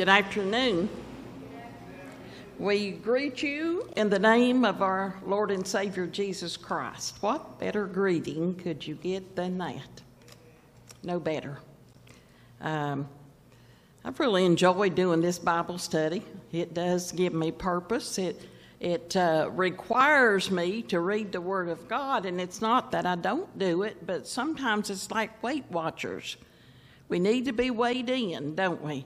Good 0.00 0.08
afternoon. 0.08 0.88
We 2.58 2.92
greet 2.92 3.42
you 3.42 3.86
in 3.96 4.08
the 4.08 4.18
name 4.18 4.64
of 4.64 4.80
our 4.80 5.20
Lord 5.26 5.50
and 5.50 5.66
Savior 5.66 6.06
Jesus 6.06 6.56
Christ. 6.56 7.18
What 7.20 7.60
better 7.60 7.84
greeting 7.84 8.54
could 8.54 8.86
you 8.86 8.94
get 8.94 9.36
than 9.36 9.58
that? 9.58 10.00
No 11.02 11.20
better. 11.20 11.58
Um, 12.62 13.10
I've 14.02 14.18
really 14.18 14.46
enjoyed 14.46 14.94
doing 14.94 15.20
this 15.20 15.38
Bible 15.38 15.76
study. 15.76 16.22
It 16.50 16.72
does 16.72 17.12
give 17.12 17.34
me 17.34 17.52
purpose. 17.52 18.16
It 18.16 18.40
it 18.80 19.14
uh, 19.18 19.50
requires 19.52 20.50
me 20.50 20.80
to 20.84 21.00
read 21.00 21.30
the 21.30 21.42
Word 21.42 21.68
of 21.68 21.88
God, 21.88 22.24
and 22.24 22.40
it's 22.40 22.62
not 22.62 22.90
that 22.92 23.04
I 23.04 23.16
don't 23.16 23.58
do 23.58 23.82
it, 23.82 24.06
but 24.06 24.26
sometimes 24.26 24.88
it's 24.88 25.10
like 25.10 25.42
Weight 25.42 25.70
Watchers. 25.70 26.38
We 27.10 27.18
need 27.18 27.44
to 27.44 27.52
be 27.52 27.70
weighed 27.70 28.08
in, 28.08 28.54
don't 28.54 28.80
we? 28.82 29.04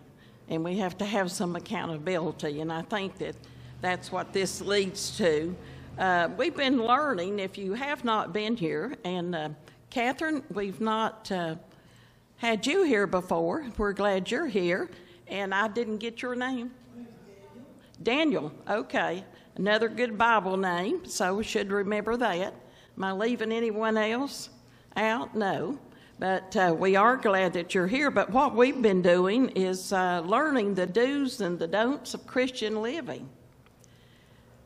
And 0.49 0.63
we 0.63 0.77
have 0.79 0.99
to 0.99 1.05
have 1.05 1.31
some 1.31 1.57
accountability, 1.57 2.61
and 2.61 2.73
I 2.73 2.83
think 2.83 3.19
that 3.19 3.35
that's 3.81 4.13
what 4.13 4.33
this 4.33 4.61
leads 4.61 5.17
to. 5.19 5.55
Uh, 5.99 6.29
we've 6.37 6.57
been 6.57 6.83
learning, 6.83 7.39
if 7.39 7.57
you 7.57 7.75
have 7.75 8.05
not 8.05 8.33
been 8.33 8.57
here, 8.57 8.97
and 9.05 9.35
uh, 9.35 9.49
Catherine, 9.91 10.43
we've 10.51 10.81
not 10.81 11.31
uh, 11.31 11.55
had 12.37 12.67
you 12.67 12.83
here 12.83 13.07
before. 13.07 13.67
We're 13.79 13.93
glad 13.93 14.31
you're 14.31 14.47
here, 14.47 14.91
and 15.29 15.55
I 15.55 15.69
didn't 15.69 15.99
get 15.99 16.21
your 16.21 16.35
name. 16.35 16.73
Daniel, 18.03 18.53
okay. 18.69 19.25
Another 19.57 19.89
good 19.89 20.19
Bible 20.19 20.57
name, 20.57 21.07
so 21.07 21.37
we 21.37 21.45
should 21.45 21.71
remember 21.71 22.17
that. 22.17 22.55
Am 22.97 23.05
I 23.05 23.13
leaving 23.13 23.53
anyone 23.53 23.97
else 23.97 24.51
out? 24.97 25.35
No. 25.35 25.79
But 26.19 26.57
uh, 26.57 26.75
we 26.79 26.97
are 26.97 27.17
glad 27.17 27.55
that 27.55 27.75
you're 27.75 27.87
here. 27.87 28.11
But 28.11 28.31
what 28.31 28.55
we've 28.55 28.81
been 28.81 29.03
doing 29.03 29.51
is 29.51 29.93
uh, 29.93 30.23
learning 30.25 30.75
the 30.75 30.87
do's 30.87 31.41
and 31.41 31.59
the 31.59 31.67
don'ts 31.67 32.15
of 32.15 32.27
Christian 32.27 32.83
living. 32.83 33.29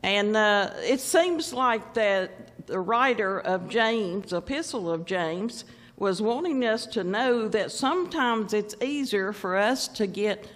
And 0.03 0.37
uh, 0.37 0.71
it 0.77 0.99
seems 0.99 1.53
like 1.53 1.93
that 1.95 2.67
the 2.67 2.79
writer 2.79 3.39
of 3.39 3.67
James, 3.67 4.31
Epistle 4.31 4.89
of 4.91 5.05
James, 5.05 5.65
was 5.97 6.21
wanting 6.21 6.63
us 6.63 6.85
to 6.85 7.03
know 7.03 7.47
that 7.49 7.71
sometimes 7.71 8.53
it's 8.53 8.75
easier 8.81 9.33
for 9.33 9.57
us 9.57 9.87
to 9.89 10.07
get 10.07 10.47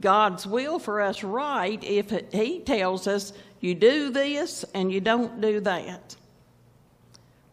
God's 0.00 0.46
will 0.46 0.78
for 0.78 1.00
us 1.00 1.22
right 1.22 1.82
if 1.82 2.10
He 2.32 2.60
tells 2.60 3.06
us 3.06 3.32
you 3.60 3.74
do 3.74 4.10
this 4.10 4.64
and 4.74 4.92
you 4.92 5.00
don't 5.00 5.40
do 5.40 5.60
that. 5.60 6.16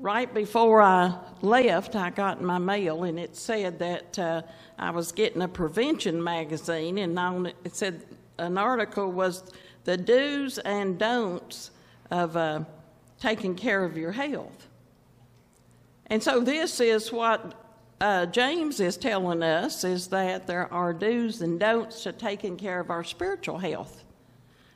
Right 0.02 0.33
before 0.33 0.81
I 0.81 1.14
left, 1.42 1.97
I 1.97 2.09
got 2.09 2.42
my 2.42 2.58
mail 2.58 3.03
and 3.03 3.19
it 3.19 3.36
said 3.36 3.80
that 3.80 4.17
uh, 4.17 4.42
I 4.78 4.92
was 4.92 5.11
getting 5.11 5.42
a 5.42 5.47
prevention 5.47 6.23
magazine, 6.23 7.00
and 7.00 7.19
on 7.19 7.47
it, 7.47 7.75
said 7.75 8.05
an 8.38 8.58
article 8.58 9.11
was 9.11 9.44
the 9.83 9.97
do's 9.97 10.58
and 10.59 10.97
don'ts 10.97 11.72
of 12.11 12.38
uh, 12.38 12.61
taking 13.20 13.55
care 13.55 13.83
of 13.83 13.97
your 13.97 14.14
health. 14.14 14.67
And 16.05 16.23
so 16.23 16.39
this 16.39 16.80
is 16.80 17.11
what 17.11 17.53
uh, 18.00 18.25
James 18.27 18.80
is 18.80 18.95
telling 18.95 19.44
us 19.44 19.83
is 19.83 20.08
that 20.08 20.47
there 20.47 20.73
are 20.73 20.94
do's 20.94 21.42
and 21.42 21.59
don'ts 21.59 22.03
to 22.03 22.14
taking 22.14 22.55
care 22.55 22.80
of 22.80 22.89
our 22.89 23.03
spiritual 23.03 23.58
health. 23.58 24.05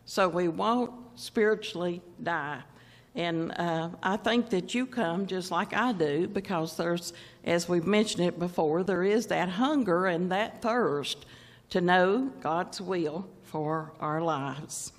So 0.04 0.28
we 0.28 0.50
won't 0.50 0.92
spiritually 1.16 2.02
die. 2.22 2.62
And 3.16 3.52
uh, 3.60 3.90
I 4.02 4.18
think 4.18 4.50
that 4.50 4.74
you 4.74 4.86
come 4.86 5.28
just 5.28 5.52
like 5.52 5.74
I 5.74 5.92
do 5.92 6.28
because 6.28 6.76
there's, 6.78 7.14
as 7.44 7.70
we've 7.70 7.86
mentioned 7.86 8.26
it 8.26 8.40
before, 8.40 8.84
there 8.84 9.04
is 9.04 9.28
that 9.28 9.50
hunger 9.50 10.08
and 10.08 10.32
that 10.32 10.62
thirst 10.62 11.26
to 11.70 11.82
know 11.82 12.32
God's 12.42 12.82
will 12.82 13.28
for 13.44 13.94
our 14.00 14.22
lives. 14.22 14.94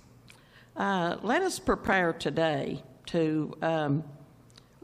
Uh, 0.76 1.16
let 1.22 1.42
us 1.42 1.58
prepare 1.58 2.12
today 2.12 2.82
to 3.06 3.56
um, 3.62 4.04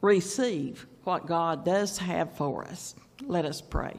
receive 0.00 0.86
what 1.04 1.26
God 1.26 1.64
does 1.64 1.98
have 1.98 2.32
for 2.32 2.64
us. 2.64 2.94
Let 3.22 3.44
us 3.44 3.60
pray. 3.60 3.96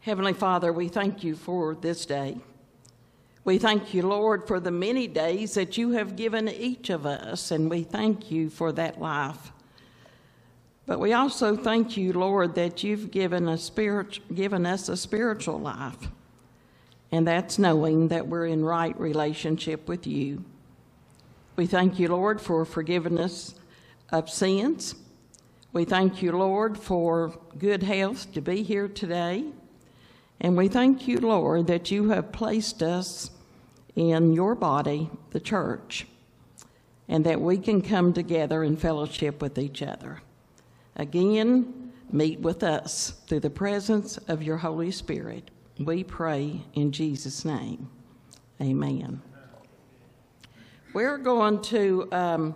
Heavenly 0.00 0.34
Father, 0.34 0.72
we 0.72 0.88
thank 0.88 1.24
you 1.24 1.34
for 1.34 1.74
this 1.74 2.04
day. 2.04 2.36
We 3.44 3.58
thank 3.58 3.92
you, 3.92 4.02
Lord, 4.02 4.48
for 4.48 4.58
the 4.58 4.70
many 4.70 5.06
days 5.06 5.52
that 5.54 5.76
you 5.76 5.90
have 5.90 6.16
given 6.16 6.48
each 6.48 6.88
of 6.88 7.04
us, 7.04 7.50
and 7.50 7.68
we 7.68 7.82
thank 7.82 8.30
you 8.30 8.48
for 8.48 8.72
that 8.72 8.98
life. 8.98 9.52
But 10.86 10.98
we 10.98 11.12
also 11.12 11.54
thank 11.54 11.94
you, 11.96 12.14
Lord, 12.14 12.54
that 12.54 12.82
you've 12.82 13.10
given, 13.10 13.46
a 13.46 13.58
spirit, 13.58 14.20
given 14.34 14.64
us 14.64 14.88
a 14.88 14.96
spiritual 14.96 15.58
life, 15.58 16.08
and 17.12 17.26
that's 17.26 17.58
knowing 17.58 18.08
that 18.08 18.28
we're 18.28 18.46
in 18.46 18.64
right 18.64 18.98
relationship 18.98 19.88
with 19.88 20.06
you. 20.06 20.42
We 21.56 21.66
thank 21.66 21.98
you, 21.98 22.08
Lord, 22.08 22.40
for 22.40 22.64
forgiveness 22.64 23.54
of 24.10 24.30
sins. 24.30 24.94
We 25.74 25.84
thank 25.84 26.22
you, 26.22 26.32
Lord, 26.32 26.78
for 26.78 27.38
good 27.58 27.82
health 27.82 28.32
to 28.32 28.40
be 28.40 28.62
here 28.62 28.88
today. 28.88 29.44
And 30.40 30.56
we 30.56 30.68
thank 30.68 31.06
you, 31.06 31.18
Lord, 31.18 31.66
that 31.68 31.90
you 31.90 32.08
have 32.10 32.32
placed 32.32 32.82
us 32.82 33.30
in 33.96 34.32
your 34.32 34.54
body, 34.54 35.10
the 35.30 35.40
church, 35.40 36.06
and 37.08 37.24
that 37.24 37.40
we 37.40 37.58
can 37.58 37.80
come 37.80 38.12
together 38.12 38.64
in 38.64 38.76
fellowship 38.76 39.40
with 39.40 39.58
each 39.58 39.82
other. 39.82 40.22
Again, 40.96 41.92
meet 42.10 42.40
with 42.40 42.62
us 42.62 43.14
through 43.26 43.40
the 43.40 43.50
presence 43.50 44.18
of 44.28 44.42
your 44.42 44.56
Holy 44.56 44.90
Spirit. 44.90 45.50
We 45.78 46.04
pray 46.04 46.62
in 46.74 46.92
Jesus' 46.92 47.44
name. 47.44 47.88
Amen. 48.60 49.20
We're 50.92 51.18
going 51.18 51.60
to, 51.62 52.08
um, 52.12 52.54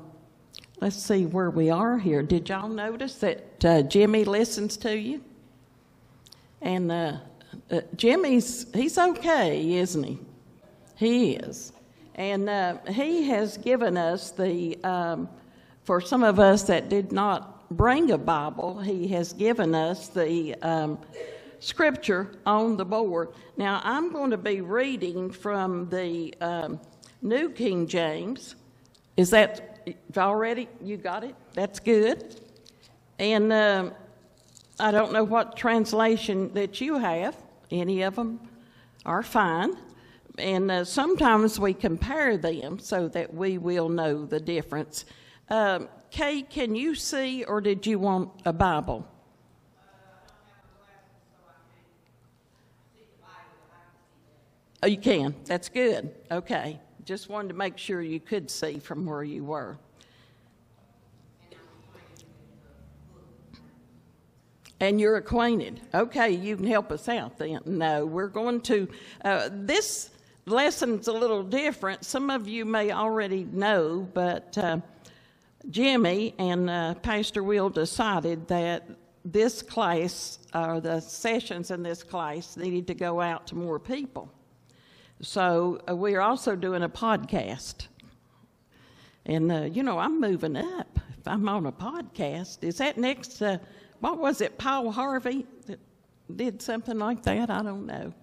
let's 0.80 0.96
see 0.96 1.26
where 1.26 1.50
we 1.50 1.70
are 1.70 1.98
here. 1.98 2.22
Did 2.22 2.48
y'all 2.48 2.68
notice 2.68 3.16
that 3.16 3.64
uh, 3.64 3.82
Jimmy 3.82 4.24
listens 4.24 4.76
to 4.78 4.96
you? 4.96 5.24
And 6.62 6.92
uh, 6.92 7.18
uh, 7.70 7.80
Jimmy's, 7.96 8.66
he's 8.72 8.96
okay, 8.96 9.74
isn't 9.74 10.04
he? 10.04 10.20
He 10.98 11.34
is. 11.34 11.72
And 12.16 12.48
uh, 12.48 12.78
He 12.88 13.28
has 13.28 13.56
given 13.56 13.96
us 13.96 14.32
the, 14.32 14.76
um, 14.82 15.28
for 15.84 16.00
some 16.00 16.24
of 16.24 16.40
us 16.40 16.64
that 16.64 16.88
did 16.88 17.12
not 17.12 17.70
bring 17.70 18.10
a 18.10 18.18
Bible, 18.18 18.80
He 18.80 19.06
has 19.08 19.32
given 19.32 19.76
us 19.76 20.08
the 20.08 20.56
um, 20.56 20.98
scripture 21.60 22.32
on 22.44 22.76
the 22.76 22.84
board. 22.84 23.28
Now, 23.56 23.80
I'm 23.84 24.12
going 24.12 24.32
to 24.32 24.36
be 24.36 24.60
reading 24.60 25.30
from 25.30 25.88
the 25.88 26.34
um, 26.40 26.80
New 27.22 27.50
King 27.50 27.86
James. 27.86 28.56
Is 29.16 29.30
that 29.30 29.96
already? 30.16 30.68
You 30.82 30.96
got 30.96 31.22
it? 31.22 31.36
That's 31.54 31.78
good. 31.78 32.40
And 33.20 33.52
uh, 33.52 33.90
I 34.80 34.90
don't 34.90 35.12
know 35.12 35.24
what 35.24 35.56
translation 35.56 36.52
that 36.54 36.80
you 36.80 36.98
have. 36.98 37.36
Any 37.70 38.02
of 38.02 38.16
them 38.16 38.40
are 39.06 39.22
fine 39.22 39.76
and 40.38 40.70
uh, 40.70 40.84
sometimes 40.84 41.58
we 41.58 41.74
compare 41.74 42.36
them 42.36 42.78
so 42.78 43.08
that 43.08 43.32
we 43.32 43.58
will 43.58 43.88
know 43.88 44.24
the 44.24 44.40
difference. 44.40 45.04
Uh, 45.48 45.80
Kay, 46.10 46.42
can 46.42 46.74
you 46.74 46.94
see, 46.94 47.44
or 47.44 47.60
did 47.60 47.86
you 47.86 47.98
want 47.98 48.30
a 48.44 48.52
Bible? 48.52 49.06
Oh, 54.82 54.86
you 54.86 54.98
can. 54.98 55.34
That's 55.44 55.68
good. 55.68 56.14
Okay. 56.30 56.78
Just 57.04 57.28
wanted 57.28 57.48
to 57.48 57.54
make 57.54 57.78
sure 57.78 58.00
you 58.00 58.20
could 58.20 58.50
see 58.50 58.78
from 58.78 59.04
where 59.06 59.24
you 59.24 59.44
were. 59.44 59.78
And 64.80 65.00
you're 65.00 65.16
acquainted. 65.16 65.80
Okay, 65.92 66.30
you 66.30 66.56
can 66.56 66.66
help 66.66 66.92
us 66.92 67.08
out 67.08 67.36
then. 67.38 67.60
No, 67.66 68.06
we're 68.06 68.28
going 68.28 68.60
to. 68.62 68.88
Uh, 69.24 69.48
this 69.50 70.10
lesson's 70.48 71.08
a 71.08 71.12
little 71.12 71.42
different. 71.42 72.04
Some 72.04 72.30
of 72.30 72.48
you 72.48 72.64
may 72.64 72.90
already 72.90 73.44
know, 73.44 74.08
but 74.14 74.56
uh, 74.58 74.78
Jimmy 75.70 76.34
and 76.38 76.70
uh, 76.70 76.94
Pastor 76.94 77.42
Will 77.42 77.68
decided 77.68 78.48
that 78.48 78.88
this 79.24 79.62
class, 79.62 80.38
or 80.54 80.74
uh, 80.74 80.80
the 80.80 81.00
sessions 81.00 81.70
in 81.70 81.82
this 81.82 82.02
class, 82.02 82.56
needed 82.56 82.86
to 82.86 82.94
go 82.94 83.20
out 83.20 83.46
to 83.48 83.54
more 83.54 83.78
people. 83.78 84.32
So 85.20 85.80
uh, 85.88 85.94
we're 85.94 86.20
also 86.20 86.56
doing 86.56 86.82
a 86.82 86.88
podcast. 86.88 87.88
And, 89.26 89.52
uh, 89.52 89.62
you 89.62 89.82
know, 89.82 89.98
I'm 89.98 90.20
moving 90.20 90.56
up. 90.56 90.98
If 91.18 91.26
I'm 91.26 91.48
on 91.48 91.66
a 91.66 91.72
podcast, 91.72 92.62
is 92.62 92.78
that 92.78 92.96
next, 92.96 93.42
what 94.00 94.18
was 94.18 94.40
it, 94.40 94.56
Paul 94.56 94.90
Harvey 94.90 95.46
that 95.66 95.80
did 96.34 96.62
something 96.62 96.98
like 96.98 97.22
that? 97.24 97.50
I 97.50 97.62
don't 97.62 97.86
know. 97.86 98.14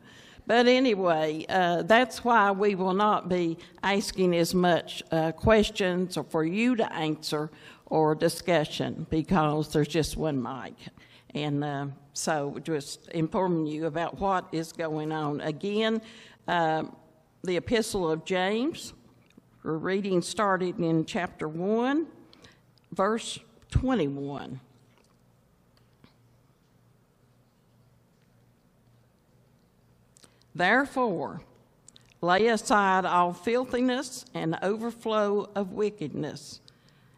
But 0.47 0.67
anyway, 0.67 1.45
uh, 1.49 1.81
that's 1.83 2.23
why 2.23 2.51
we 2.51 2.75
will 2.75 2.93
not 2.93 3.29
be 3.29 3.57
asking 3.81 4.35
as 4.35 4.53
much 4.53 5.03
uh, 5.11 5.31
questions 5.31 6.17
or 6.17 6.23
for 6.23 6.43
you 6.43 6.75
to 6.75 6.93
answer 6.93 7.49
or 7.87 8.13
discussion 8.13 9.07
because 9.09 9.73
there's 9.73 9.87
just 9.87 10.17
one 10.17 10.41
mic. 10.41 10.75
And 11.33 11.63
uh, 11.63 11.87
so 12.13 12.59
just 12.63 13.07
informing 13.09 13.65
you 13.65 13.87
about 13.87 14.19
what 14.19 14.47
is 14.51 14.71
going 14.71 15.11
on. 15.11 15.41
Again, 15.41 16.01
um, 16.47 16.95
the 17.43 17.57
Epistle 17.57 18.09
of 18.09 18.25
James. 18.25 18.93
We're 19.63 19.77
reading 19.77 20.21
started 20.21 20.79
in 20.79 21.05
chapter 21.05 21.47
1, 21.47 22.05
verse 22.91 23.39
21. 23.71 24.59
Therefore, 30.55 31.41
lay 32.21 32.47
aside 32.47 33.05
all 33.05 33.33
filthiness 33.33 34.25
and 34.33 34.57
overflow 34.63 35.49
of 35.53 35.73
wickedness, 35.73 36.61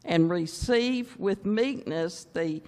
and 0.03 0.29
receive 0.29 1.15
with 1.19 1.45
meekness 1.45 2.25
the 2.33 2.63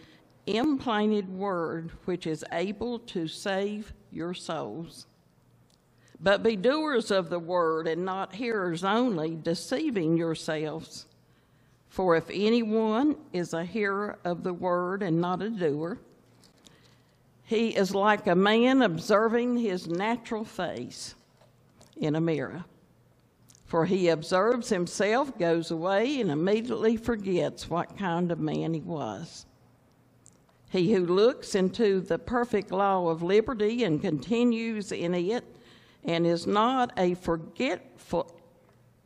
implanted 0.46 1.28
word 1.28 1.92
which 2.06 2.28
is 2.28 2.46
able 2.52 3.00
to 3.00 3.28
save 3.28 3.94
your 4.12 4.34
souls. 4.36 5.08
But 6.22 6.44
be 6.44 6.56
doers 6.56 7.12
of 7.12 7.30
the 7.30 7.40
word 7.40 7.88
and 7.88 8.06
not 8.06 8.36
hearers 8.36 8.84
only, 8.84 9.36
deceiving 9.36 10.18
yourselves. 10.18 11.06
For 11.88 12.16
if 12.16 12.30
anyone 12.32 13.16
is 13.34 13.54
a 13.54 13.64
hearer 13.64 14.20
of 14.24 14.44
the 14.44 14.54
word 14.54 15.02
and 15.02 15.20
not 15.20 15.42
a 15.42 15.50
doer, 15.50 15.98
he 17.50 17.70
is 17.70 17.96
like 17.96 18.28
a 18.28 18.36
man 18.36 18.84
observing 18.84 19.58
his 19.58 19.88
natural 19.88 20.46
face 20.46 21.16
in 21.98 22.16
a 22.16 22.22
mirror. 22.22 22.64
For 23.66 23.88
he 23.88 24.10
observes 24.10 24.70
himself, 24.70 25.36
goes 25.36 25.72
away, 25.72 26.22
and 26.22 26.30
immediately 26.30 26.96
forgets 26.96 27.68
what 27.68 27.98
kind 27.98 28.32
of 28.32 28.40
man 28.40 28.76
he 28.76 28.82
was. 28.82 29.48
He 30.70 30.94
who 30.94 31.08
looks 31.08 31.56
into 31.56 32.02
the 32.02 32.20
perfect 32.20 32.72
law 32.72 33.08
of 33.08 33.24
liberty 33.24 33.84
and 33.84 34.00
continues 34.00 34.92
in 34.92 35.16
it, 35.16 35.44
and 36.04 36.28
is 36.28 36.46
not 36.46 36.94
a 36.98 37.16
forgetful, 37.16 38.32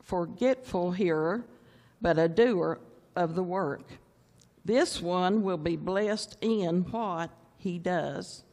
forgetful 0.01 0.91
hearer, 0.91 1.45
but 2.01 2.19
a 2.19 2.27
doer 2.27 2.81
of 3.15 3.35
the 3.35 3.43
work. 3.43 3.83
This 4.65 5.01
one 5.01 5.43
will 5.43 5.55
be 5.55 5.77
blessed 5.77 6.35
in 6.41 6.81
what 6.91 7.29
he 7.63 7.79
does. 7.79 8.43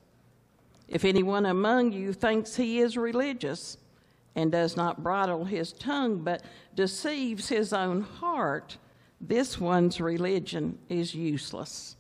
If 0.88 1.04
anyone 1.04 1.46
among 1.46 1.92
you 1.92 2.12
thinks 2.12 2.56
he 2.56 2.80
is 2.80 2.96
religious 2.96 3.76
and 4.34 4.50
does 4.50 4.76
not 4.76 5.02
bridle 5.02 5.44
his 5.44 5.72
tongue, 5.72 6.18
but 6.18 6.42
deceives 6.74 7.48
his 7.48 7.72
own 7.72 8.02
heart, 8.02 8.78
this 9.20 9.60
one's 9.60 10.00
religion 10.00 10.78
is 10.88 11.14
useless. 11.14 11.96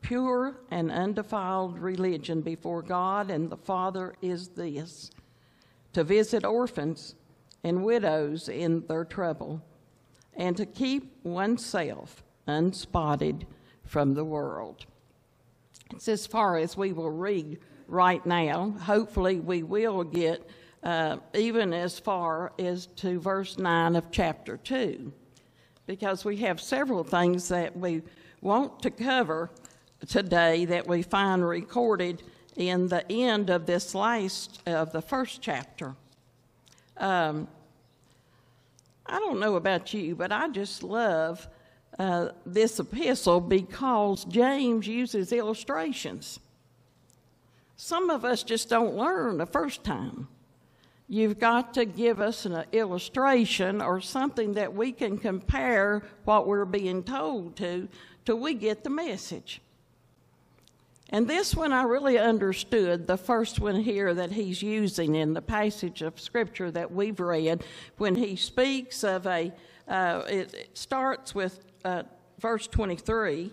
Pure 0.00 0.56
and 0.70 0.90
undefiled 0.90 1.78
religion 1.78 2.40
before 2.40 2.82
God 2.82 3.30
and 3.30 3.48
the 3.48 3.56
Father 3.56 4.14
is 4.20 4.48
this 4.48 5.10
to 5.92 6.02
visit 6.02 6.44
orphans 6.44 7.14
and 7.62 7.84
widows 7.84 8.48
in 8.48 8.84
their 8.88 9.04
trouble, 9.04 9.62
and 10.34 10.56
to 10.56 10.66
keep 10.66 11.14
oneself 11.24 12.24
unspotted 12.46 13.46
from 13.84 14.14
the 14.14 14.24
world. 14.24 14.86
It's 15.92 16.08
as 16.08 16.26
far 16.26 16.56
as 16.56 16.76
we 16.76 16.92
will 16.92 17.10
read 17.10 17.58
right 17.86 18.24
now. 18.24 18.70
Hopefully, 18.82 19.40
we 19.40 19.62
will 19.62 20.04
get 20.04 20.48
uh, 20.82 21.18
even 21.34 21.72
as 21.72 21.98
far 21.98 22.52
as 22.58 22.86
to 22.96 23.20
verse 23.20 23.58
9 23.58 23.94
of 23.96 24.10
chapter 24.10 24.56
2, 24.56 25.12
because 25.86 26.24
we 26.24 26.38
have 26.38 26.60
several 26.60 27.04
things 27.04 27.48
that 27.48 27.76
we 27.76 28.02
want 28.40 28.82
to 28.82 28.90
cover 28.90 29.50
today 30.08 30.64
that 30.64 30.86
we 30.86 31.02
find 31.02 31.46
recorded 31.46 32.22
in 32.56 32.88
the 32.88 33.10
end 33.10 33.50
of 33.50 33.66
this 33.66 33.94
last 33.94 34.60
of 34.66 34.92
the 34.92 35.00
first 35.00 35.40
chapter. 35.40 35.94
Um, 36.96 37.46
I 39.06 39.18
don't 39.18 39.40
know 39.40 39.56
about 39.56 39.94
you, 39.94 40.14
but 40.16 40.32
I 40.32 40.48
just 40.48 40.82
love 40.82 41.46
uh, 41.98 42.28
this 42.46 42.78
epistle 42.78 43.40
because 43.40 44.24
James 44.24 44.86
uses 44.86 45.32
illustrations. 45.32 46.40
Some 47.76 48.10
of 48.10 48.24
us 48.24 48.42
just 48.42 48.68
don't 48.68 48.94
learn 48.94 49.38
the 49.38 49.46
first 49.46 49.84
time. 49.84 50.28
You've 51.08 51.38
got 51.38 51.74
to 51.74 51.84
give 51.84 52.20
us 52.20 52.46
an 52.46 52.64
illustration 52.72 53.82
or 53.82 54.00
something 54.00 54.54
that 54.54 54.72
we 54.72 54.92
can 54.92 55.18
compare 55.18 56.02
what 56.24 56.46
we're 56.46 56.64
being 56.64 57.02
told 57.02 57.56
to 57.56 57.88
till 58.24 58.38
we 58.38 58.54
get 58.54 58.84
the 58.84 58.90
message. 58.90 59.60
And 61.10 61.28
this 61.28 61.54
one 61.54 61.74
I 61.74 61.82
really 61.82 62.18
understood, 62.18 63.06
the 63.06 63.18
first 63.18 63.60
one 63.60 63.82
here 63.82 64.14
that 64.14 64.32
he's 64.32 64.62
using 64.62 65.14
in 65.14 65.34
the 65.34 65.42
passage 65.42 66.00
of 66.00 66.18
Scripture 66.18 66.70
that 66.70 66.90
we've 66.90 67.20
read, 67.20 67.62
when 67.98 68.14
he 68.14 68.34
speaks 68.34 69.04
of 69.04 69.26
a, 69.26 69.52
uh, 69.86 70.22
it, 70.26 70.54
it, 70.54 70.70
starts 70.72 71.34
with 71.34 71.66
uh, 71.84 72.02
verse 72.38 72.66
23, 72.66 73.52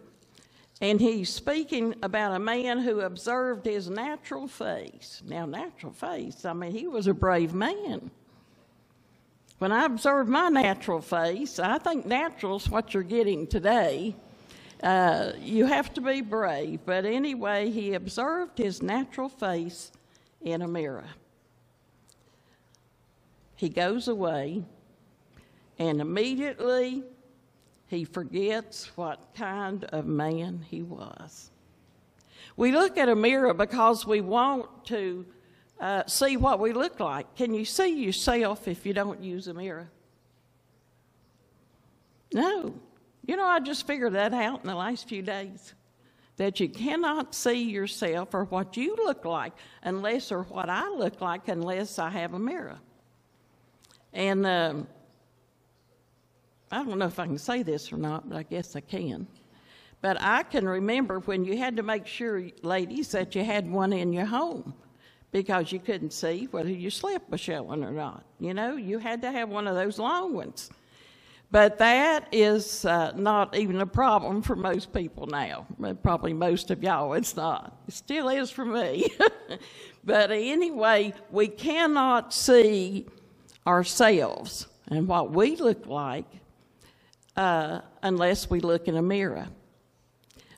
and 0.81 0.99
he's 0.99 1.29
speaking 1.29 1.95
about 2.01 2.35
a 2.35 2.39
man 2.39 2.79
who 2.79 3.01
observed 3.01 3.65
his 3.65 3.89
natural 3.89 4.47
face. 4.47 5.21
Now, 5.25 5.45
natural 5.45 5.91
face, 5.91 6.45
I 6.45 6.53
mean, 6.53 6.71
he 6.71 6.87
was 6.87 7.07
a 7.07 7.13
brave 7.13 7.53
man. 7.53 8.11
When 9.59 9.73
I 9.73 9.85
observe 9.85 10.29
my 10.29 10.47
natural 10.47 11.01
face, 11.01 11.59
I 11.59 11.77
think 11.79 12.05
natural 12.05 12.55
is 12.55 12.69
what 12.69 12.93
you're 12.93 13.03
getting 13.03 13.45
today. 13.45 14.15
Uh, 14.81 15.33
you 15.41 15.65
have 15.65 15.93
to 15.95 16.01
be 16.01 16.21
brave. 16.21 16.79
But 16.85 17.03
anyway, 17.03 17.69
he 17.69 17.93
observed 17.93 18.57
his 18.57 18.81
natural 18.81 19.27
face 19.27 19.91
in 20.41 20.61
a 20.61 20.67
mirror. 20.67 21.09
He 23.57 23.67
goes 23.67 24.07
away, 24.07 24.63
and 25.77 25.99
immediately 25.99 27.03
he 27.89 28.03
forgets 28.05 28.95
what 28.95 29.33
kind 29.35 29.83
of 29.85 30.05
man 30.05 30.63
he 30.69 30.83
was. 30.83 31.49
We 32.55 32.71
look 32.71 32.97
at 32.97 33.09
a 33.09 33.15
mirror 33.15 33.53
because 33.53 34.05
we 34.05 34.21
want 34.21 34.85
to 34.85 35.25
uh, 35.79 36.05
see 36.05 36.37
what 36.37 36.59
we 36.59 36.71
look 36.71 36.99
like. 36.99 37.35
Can 37.35 37.53
you 37.53 37.65
see 37.65 38.03
yourself 38.03 38.67
if 38.67 38.85
you 38.85 38.93
don't 38.93 39.23
use 39.23 39.47
a 39.47 39.55
mirror? 39.55 39.89
No. 42.31 42.75
You 43.25 43.35
know, 43.37 43.45
I 43.45 43.59
just 43.59 43.87
figured 43.87 44.13
that 44.13 44.33
out 44.33 44.61
in 44.61 44.67
the 44.67 44.75
last 44.75 45.09
few 45.09 45.23
days. 45.23 45.73
That 46.37 46.59
you 46.59 46.69
cannot 46.69 47.33
see 47.33 47.63
yourself 47.63 48.33
or 48.33 48.45
what 48.45 48.77
you 48.77 48.95
look 48.95 49.25
like 49.25 49.53
unless, 49.81 50.31
or 50.31 50.43
what 50.43 50.69
I 50.69 50.89
look 50.89 51.21
like, 51.21 51.47
unless 51.47 51.97
I 51.97 52.11
have 52.11 52.33
a 52.33 52.39
mirror. 52.39 52.77
And 54.13 54.45
um, 54.45 54.87
I 56.71 56.83
don't 56.83 56.97
know 56.97 57.05
if 57.05 57.19
I 57.19 57.25
can 57.25 57.37
say 57.37 57.63
this 57.63 57.91
or 57.91 57.97
not, 57.97 58.29
but 58.29 58.37
I 58.37 58.43
guess 58.43 58.75
I 58.75 58.81
can. 58.81 59.27
But 60.01 60.21
I 60.21 60.43
can 60.43 60.67
remember 60.67 61.19
when 61.19 61.43
you 61.43 61.57
had 61.57 61.75
to 61.77 61.83
make 61.83 62.07
sure, 62.07 62.43
ladies, 62.61 63.09
that 63.11 63.35
you 63.35 63.43
had 63.43 63.69
one 63.69 63.91
in 63.91 64.13
your 64.13 64.25
home 64.25 64.73
because 65.31 65.71
you 65.71 65.79
couldn't 65.79 66.13
see 66.13 66.47
whether 66.51 66.69
your 66.69 66.91
slip 66.91 67.29
was 67.29 67.39
showing 67.39 67.83
or 67.83 67.91
not. 67.91 68.23
You 68.39 68.53
know, 68.53 68.75
you 68.75 68.99
had 68.99 69.21
to 69.23 69.31
have 69.31 69.49
one 69.49 69.67
of 69.67 69.75
those 69.75 69.99
long 69.99 70.33
ones. 70.33 70.69
But 71.51 71.79
that 71.79 72.27
is 72.31 72.85
uh, 72.85 73.11
not 73.15 73.57
even 73.57 73.81
a 73.81 73.85
problem 73.85 74.43
for 74.43 74.55
most 74.55 74.93
people 74.93 75.25
now. 75.25 75.65
Probably 76.03 76.31
most 76.31 76.69
of 76.69 76.83
y'all, 76.83 77.13
it's 77.13 77.35
not. 77.35 77.75
It 77.87 77.95
still 77.95 78.29
is 78.29 78.51
for 78.51 78.65
me. 78.65 79.09
but 80.03 80.31
anyway, 80.31 81.13
we 81.31 81.47
cannot 81.47 82.33
see 82.33 83.07
ourselves 83.65 84.67
and 84.89 85.07
what 85.07 85.31
we 85.31 85.55
look 85.55 85.87
like 85.87 86.25
uh, 87.39 87.79
unless 88.03 88.49
we 88.49 88.59
look 88.59 88.89
in 88.89 88.97
a 88.97 89.01
mirror. 89.01 89.47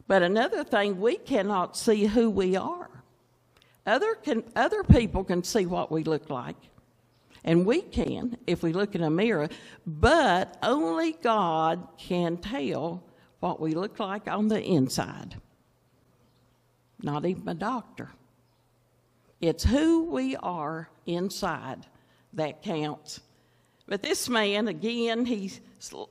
But 0.08 0.24
another 0.24 0.64
thing, 0.64 1.00
we 1.00 1.16
cannot 1.16 1.78
see 1.78 2.08
who 2.08 2.28
we 2.32 2.56
are. 2.56 2.90
Other, 3.86 4.16
can, 4.16 4.44
other 4.56 4.84
people 4.84 5.24
can 5.24 5.44
see 5.44 5.68
what 5.68 5.92
we 5.92 6.04
look 6.04 6.32
like. 6.32 6.56
And 7.44 7.68
we 7.68 7.82
can 7.84 8.36
if 8.48 8.64
we 8.64 8.74
look 8.74 8.96
in 8.96 9.04
a 9.04 9.12
mirror, 9.12 9.48
but 9.86 10.58
only 10.64 11.14
God 11.14 11.88
can 12.00 12.38
tell 12.38 13.04
what 13.42 13.60
we 13.60 13.76
look 13.76 14.00
like 14.00 14.28
on 14.28 14.48
the 14.48 14.62
inside. 14.62 15.36
Not 17.04 17.28
even 17.28 17.48
a 17.48 17.54
doctor. 17.54 18.10
It's 19.40 19.64
who 19.64 20.06
we 20.06 20.36
are 20.38 20.90
inside 21.06 21.86
that 22.34 22.64
counts. 22.64 23.20
But 23.88 24.02
this 24.02 24.28
man, 24.30 24.68
again, 24.68 25.26
he's 25.28 25.62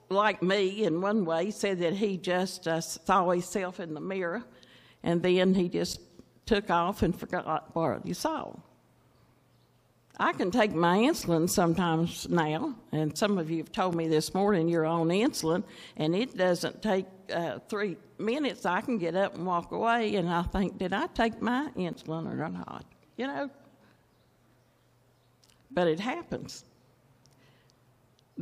like 0.08 0.42
me 0.42 0.84
in 0.84 1.00
one 1.00 1.24
way, 1.24 1.50
said 1.50 1.78
that 1.80 1.94
he 1.94 2.16
just 2.16 2.66
uh, 2.66 2.80
saw 2.80 3.30
himself 3.30 3.80
in 3.80 3.94
the 3.94 4.00
mirror 4.00 4.42
and 5.02 5.22
then 5.22 5.54
he 5.54 5.68
just 5.68 6.00
took 6.46 6.70
off 6.70 7.02
and 7.02 7.18
forgot 7.18 7.74
what 7.74 8.00
he 8.04 8.12
saw. 8.12 8.52
I 10.18 10.32
can 10.32 10.50
take 10.50 10.74
my 10.74 10.98
insulin 10.98 11.48
sometimes 11.48 12.28
now, 12.28 12.74
and 12.92 13.16
some 13.16 13.38
of 13.38 13.50
you 13.50 13.58
have 13.58 13.72
told 13.72 13.94
me 13.94 14.06
this 14.06 14.34
morning 14.34 14.68
you're 14.68 14.84
on 14.84 15.08
insulin, 15.08 15.64
and 15.96 16.14
it 16.14 16.36
doesn't 16.36 16.82
take 16.82 17.06
uh, 17.32 17.58
three 17.70 17.96
minutes. 18.18 18.66
I 18.66 18.82
can 18.82 18.98
get 18.98 19.14
up 19.14 19.36
and 19.36 19.46
walk 19.46 19.72
away, 19.72 20.16
and 20.16 20.28
I 20.28 20.42
think, 20.42 20.76
did 20.76 20.92
I 20.92 21.06
take 21.06 21.40
my 21.40 21.70
insulin 21.74 22.26
or 22.30 22.48
not? 22.50 22.84
You 23.16 23.28
know? 23.28 23.50
but 25.70 25.86
it 25.86 26.00
happens. 26.00 26.64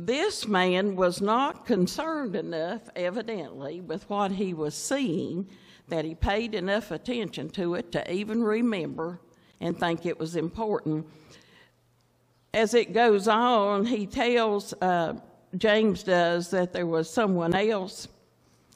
This 0.05 0.47
man 0.47 0.95
was 0.95 1.19
not 1.19 1.65
concerned 1.65 2.33
enough, 2.33 2.89
evidently, 2.95 3.81
with 3.81 4.09
what 4.09 4.31
he 4.31 4.53
was 4.53 4.73
seeing 4.73 5.49
that 5.89 6.05
he 6.05 6.15
paid 6.15 6.55
enough 6.55 6.91
attention 6.91 7.49
to 7.49 7.75
it 7.75 7.91
to 7.91 8.09
even 8.13 8.41
remember 8.41 9.19
and 9.59 9.77
think 9.77 10.05
it 10.05 10.17
was 10.17 10.37
important. 10.37 11.05
As 12.53 12.73
it 12.73 12.93
goes 12.93 13.27
on, 13.27 13.85
he 13.85 14.07
tells, 14.07 14.73
uh, 14.81 15.15
James 15.57 16.03
does, 16.03 16.49
that 16.51 16.71
there 16.71 16.87
was 16.87 17.09
someone 17.09 17.53
else, 17.53 18.07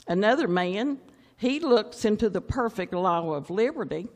another 0.10 0.50
man. 0.50 0.98
He 1.38 1.62
looks 1.62 2.04
into 2.04 2.30
the 2.30 2.42
perfect 2.42 2.94
law 2.94 3.32
of 3.32 3.50
liberty, 3.50 4.10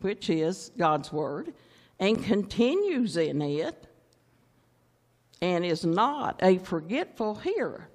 which 0.00 0.30
is 0.30 0.70
God's 0.78 1.12
Word, 1.12 1.54
and 1.98 2.22
continues 2.22 3.16
in 3.16 3.42
it 3.42 3.88
and 5.42 5.64
is 5.64 5.84
not 5.84 6.38
a 6.40 6.56
forgetful 6.58 7.34
hearer. 7.34 7.88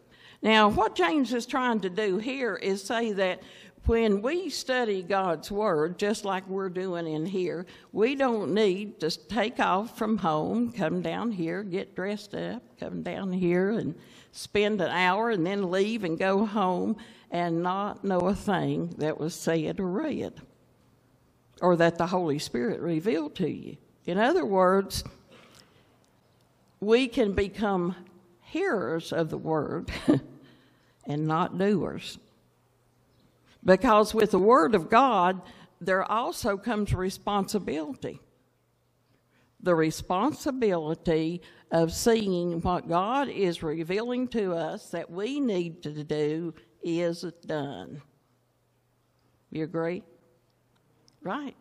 Now, 0.44 0.70
what 0.70 0.96
James 0.96 1.34
is 1.34 1.48
trying 1.48 1.80
to 1.80 1.90
do 1.90 2.18
here 2.18 2.56
is 2.56 2.84
say 2.84 3.14
that 3.14 3.42
when 3.86 4.22
we 4.22 4.50
study 4.50 5.02
God's 5.02 5.50
Word, 5.50 5.98
just 5.98 6.26
like 6.26 6.46
we're 6.48 6.70
doing 6.70 7.08
in 7.08 7.26
here, 7.26 7.66
we 7.94 8.16
don't 8.16 8.54
need 8.54 9.00
to 9.00 9.10
take 9.10 9.62
off 9.62 9.98
from 9.98 10.18
home, 10.18 10.74
come 10.74 11.02
down 11.02 11.32
here, 11.32 11.64
get 11.64 11.96
dressed 11.96 12.36
up, 12.36 12.62
come 12.80 13.02
down 13.02 13.32
here 13.32 13.72
and 13.72 13.96
spend 14.34 14.82
an 14.82 14.92
hour 14.92 15.32
and 15.32 15.48
then 15.48 15.72
leave 15.72 16.04
and 16.04 16.20
go 16.20 16.46
home 16.46 16.98
and 17.32 17.64
not 17.64 18.04
know 18.04 18.20
a 18.20 18.36
thing 18.36 18.94
that 18.98 19.18
was 19.18 19.34
said 19.34 19.80
or 19.80 19.88
read 19.88 20.34
or 21.62 21.78
that 21.78 21.98
the 21.98 22.08
Holy 22.08 22.40
Spirit 22.40 22.82
revealed 22.82 23.36
to 23.36 23.50
you. 23.50 23.78
In 24.06 24.18
other 24.18 24.46
words, 24.46 25.04
we 26.80 27.08
can 27.08 27.34
become 27.34 27.96
hearers 28.42 29.12
of 29.12 29.30
the 29.30 29.38
Word 29.38 29.92
and 31.06 31.28
not 31.28 31.58
doers. 31.58 32.18
Because 33.64 34.14
with 34.14 34.32
the 34.32 34.40
Word 34.40 34.76
of 34.76 34.90
God, 34.90 35.42
there 35.82 36.10
also 36.10 36.58
comes 36.58 36.94
responsibility. 36.94 38.20
The 39.62 39.76
responsibility 39.76 41.42
of 41.72 41.92
seeing 41.92 42.62
what 42.62 42.88
God 42.88 43.28
is 43.28 43.64
revealing 43.64 44.28
to 44.30 44.54
us 44.54 44.90
that 44.92 45.10
we 45.10 45.40
need 45.40 45.84
to 45.84 46.04
do 46.04 46.54
is 46.84 47.26
done. 47.46 48.02
You 49.50 49.64
agree? 49.64 50.04
Right. 51.22 51.58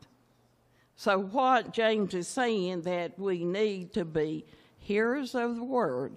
So, 0.94 1.18
what 1.18 1.72
James 1.72 2.14
is 2.14 2.28
saying 2.28 2.82
that 2.82 3.18
we 3.18 3.44
need 3.44 3.92
to 3.94 4.04
be 4.04 4.46
hearers 4.86 5.34
of 5.34 5.56
the 5.56 5.64
word 5.64 6.16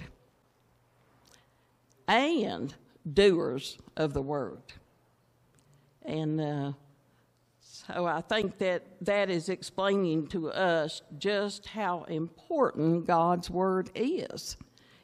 and 2.08 2.76
doers 3.12 3.80
of 3.98 4.14
the 4.14 4.22
word. 4.22 4.62
And 6.06 6.40
uh, 6.40 6.72
so 7.60 8.06
I 8.06 8.22
think 8.22 8.60
that 8.60 8.84
that 9.02 9.32
is 9.32 9.50
explaining 9.50 10.28
to 10.28 10.52
us 10.52 11.02
just 11.18 11.66
how 11.66 12.04
important 12.04 13.08
God's 13.08 13.50
Word 13.50 13.90
is. 13.96 14.56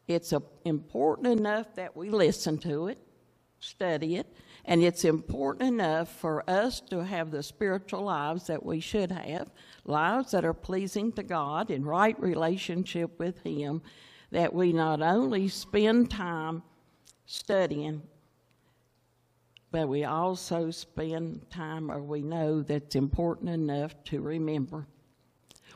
It's 0.07 0.31
a, 0.31 0.43
important 0.65 1.27
enough 1.39 1.73
that 1.73 1.97
we 1.97 2.11
listen 2.11 2.59
to 2.59 2.87
it, 2.87 2.99
study 3.59 4.17
it, 4.17 4.27
and 4.65 4.83
it's 4.83 5.05
important 5.05 5.67
enough 5.67 6.09
for 6.09 6.47
us 6.47 6.81
to 6.91 7.03
have 7.03 7.31
the 7.31 7.41
spiritual 7.41 8.03
lives 8.03 8.45
that 8.47 8.63
we 8.63 8.79
should 8.79 9.11
have, 9.11 9.49
lives 9.85 10.31
that 10.31 10.45
are 10.45 10.53
pleasing 10.53 11.11
to 11.13 11.23
God 11.23 11.71
in 11.71 11.85
right 11.85 12.19
relationship 12.19 13.19
with 13.19 13.41
Him, 13.43 13.81
that 14.31 14.53
we 14.53 14.73
not 14.73 15.01
only 15.01 15.47
spend 15.47 16.11
time 16.11 16.63
studying 17.25 18.01
but 19.75 19.89
we 19.89 20.05
also 20.05 20.71
spend 20.71 21.45
time 21.49 21.91
or 21.91 22.01
we 22.01 22.21
know 22.21 22.61
that's 22.61 22.95
important 22.95 23.49
enough 23.49 23.93
to 24.05 24.21
remember. 24.21 24.87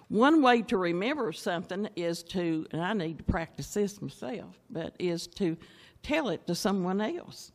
One 0.07 0.41
way 0.41 0.61
to 0.61 0.77
remember 0.77 1.33
something 1.33 1.89
is 1.97 2.23
to, 2.29 2.65
and 2.71 2.81
I 2.81 2.93
need 2.93 3.17
to 3.17 3.25
practice 3.25 3.73
this 3.73 4.01
myself, 4.01 4.57
but 4.69 4.95
is 4.99 5.27
to 5.35 5.57
tell 6.01 6.29
it 6.29 6.47
to 6.47 6.55
someone 6.55 7.01
else. 7.01 7.51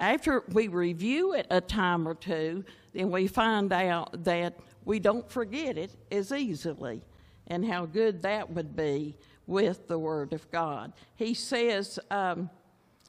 After 0.00 0.42
we 0.48 0.66
review 0.66 1.34
it 1.34 1.46
a 1.50 1.60
time 1.60 2.08
or 2.08 2.16
two, 2.16 2.64
then 2.92 3.12
we 3.12 3.28
find 3.28 3.72
out 3.72 4.24
that 4.24 4.58
we 4.84 4.98
don't 4.98 5.30
forget 5.30 5.78
it 5.78 5.92
as 6.10 6.32
easily 6.32 7.02
and 7.46 7.64
how 7.64 7.86
good 7.86 8.22
that 8.22 8.50
would 8.50 8.74
be 8.74 9.16
with 9.46 9.86
the 9.88 9.98
Word 9.98 10.32
of 10.32 10.50
God. 10.50 10.92
He 11.16 11.34
says, 11.34 11.98
um, 12.10 12.48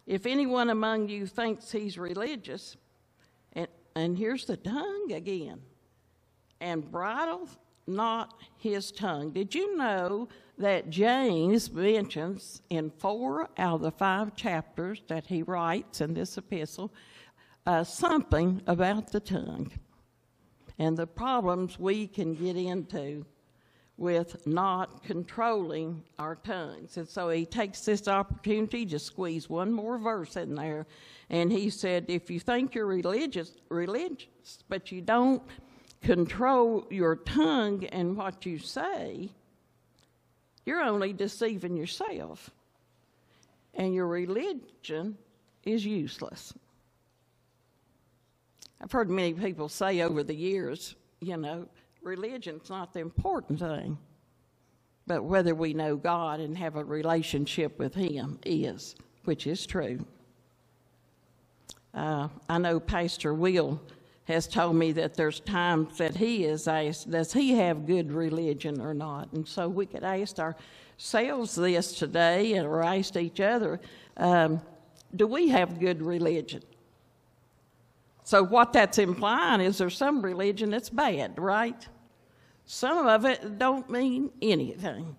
if 0.06 0.26
anyone 0.26 0.70
among 0.70 1.10
you 1.10 1.26
thinks 1.26 1.72
he's 1.72 1.98
religious, 1.98 2.76
and, 3.54 3.68
and 3.96 4.18
here's 4.18 4.46
the 4.46 4.58
tongue 4.58 5.12
again, 5.14 5.62
and 6.60 6.90
bridle 6.92 7.48
not 7.88 8.34
his 8.58 8.92
tongue. 8.92 9.32
Did 9.32 9.54
you 9.54 9.78
know 9.78 10.28
that 10.58 10.90
James 10.90 11.72
mentions 11.72 12.62
in 12.70 12.90
four 12.90 13.50
out 13.58 13.76
of 13.76 13.82
the 13.82 13.92
five 13.92 14.36
chapters 14.36 15.04
that 15.08 15.28
he 15.28 15.44
writes 15.44 16.02
in 16.02 16.14
this 16.14 16.38
epistle 16.38 16.92
uh, 17.66 17.84
something 17.84 18.62
about 18.68 19.12
the 19.12 19.20
tongue 19.20 19.72
and 20.78 20.98
the 20.98 21.08
problems 21.08 21.80
we 21.80 22.08
can 22.08 22.36
get 22.36 22.56
into 22.56 23.26
with 23.98 24.46
not 24.46 25.04
controlling 25.04 26.04
our 26.20 26.36
tongues. 26.36 26.98
And 26.98 27.08
so 27.08 27.30
he 27.30 27.46
takes 27.46 27.82
this 27.82 28.08
opportunity 28.08 28.86
to 28.88 29.00
squeeze 29.00 29.50
one 29.50 29.72
more 29.72 29.98
verse 29.98 30.36
in 30.36 30.56
there. 30.56 30.86
And 31.30 31.52
he 31.52 31.70
said, 31.70 32.06
if 32.10 32.30
you 32.30 32.40
think 32.40 32.76
you're 32.76 32.86
religious, 32.86 33.54
religious, 33.70 34.28
but 34.68 34.92
you 34.92 35.02
don't 35.02 35.42
control 36.02 36.86
your 36.90 37.16
tongue 37.16 37.86
and 37.86 38.18
what 38.18 38.46
you 38.46 38.60
say, 38.60 39.32
you're 40.66 40.82
only 40.84 41.14
deceiving 41.14 41.78
yourself. 41.78 42.50
And 43.76 43.94
your 43.94 44.08
religion 44.08 45.18
is 45.64 45.86
useless. 45.86 46.54
I've 48.86 48.92
heard 48.92 49.10
many 49.10 49.34
people 49.34 49.68
say 49.68 50.02
over 50.02 50.22
the 50.22 50.36
years, 50.36 50.94
you 51.20 51.38
know, 51.38 51.68
religion's 52.04 52.70
not 52.70 52.94
the 52.94 53.00
important 53.00 53.60
thing, 53.60 53.98
but 55.08 55.24
whether 55.24 55.56
we 55.56 55.74
know 55.74 55.96
God 55.96 56.40
and 56.40 56.56
have 56.56 56.76
a 56.76 56.84
relationship 56.84 57.80
with 57.80 57.96
Him 57.96 58.38
is, 58.46 58.96
which 59.24 59.48
is 59.48 59.66
true. 59.66 60.06
Uh, 61.96 62.28
I 62.48 62.60
know 62.60 62.80
Pastor 62.80 63.34
Will 63.34 63.82
has 64.26 64.48
told 64.48 64.76
me 64.76 64.92
that 64.92 65.16
there's 65.16 65.40
times 65.40 65.98
that 65.98 66.16
he 66.16 66.46
is 66.46 66.68
asked, 66.68 67.10
does 67.10 67.34
he 67.34 67.56
have 67.56 67.88
good 67.88 68.12
religion 68.12 68.80
or 68.80 68.94
not? 68.94 69.34
And 69.34 69.48
so 69.48 69.68
we 69.68 69.88
could 69.88 70.04
ask 70.04 70.38
ourselves 70.38 71.56
this 71.56 71.98
today 71.98 72.60
or 72.60 72.84
ask 72.84 73.16
each 73.16 73.40
other, 73.40 73.80
um, 74.18 74.62
do 75.16 75.26
we 75.26 75.48
have 75.50 75.80
good 75.80 76.04
religion? 76.04 76.62
So 78.26 78.44
what 78.44 78.74
that's 78.74 78.98
implying 78.98 79.62
is 79.62 79.78
there's 79.78 79.96
some 79.96 80.20
religion 80.20 80.72
that's 80.72 80.90
bad, 80.90 81.38
right? 81.38 81.88
Some 82.66 83.06
of 83.06 83.24
it 83.24 83.60
don't 83.60 83.88
mean 83.88 84.32
anything. 84.42 85.16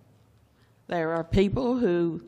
There 0.89 1.13
are 1.13 1.23
people 1.23 1.79
who 1.79 2.21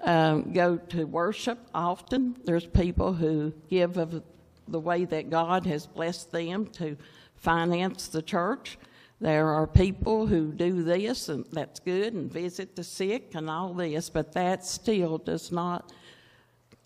um, 0.00 0.52
go 0.52 0.76
to 0.76 1.04
worship 1.06 1.58
often. 1.74 2.36
There's 2.44 2.66
people 2.66 3.12
who 3.12 3.52
give 3.68 3.96
of 3.96 4.22
the 4.68 4.78
way 4.78 5.04
that 5.06 5.28
God 5.28 5.66
has 5.66 5.88
blessed 5.88 6.30
them 6.30 6.66
to 6.66 6.96
finance 7.34 8.06
the 8.06 8.22
church. 8.22 8.78
There 9.20 9.48
are 9.48 9.66
people 9.66 10.28
who 10.28 10.52
do 10.52 10.84
this, 10.84 11.30
and 11.30 11.44
that's 11.50 11.80
good, 11.80 12.14
and 12.14 12.32
visit 12.32 12.76
the 12.76 12.84
sick 12.84 13.34
and 13.34 13.50
all 13.50 13.74
this, 13.74 14.08
but 14.08 14.32
that 14.34 14.64
still 14.64 15.18
does 15.18 15.50
not 15.50 15.92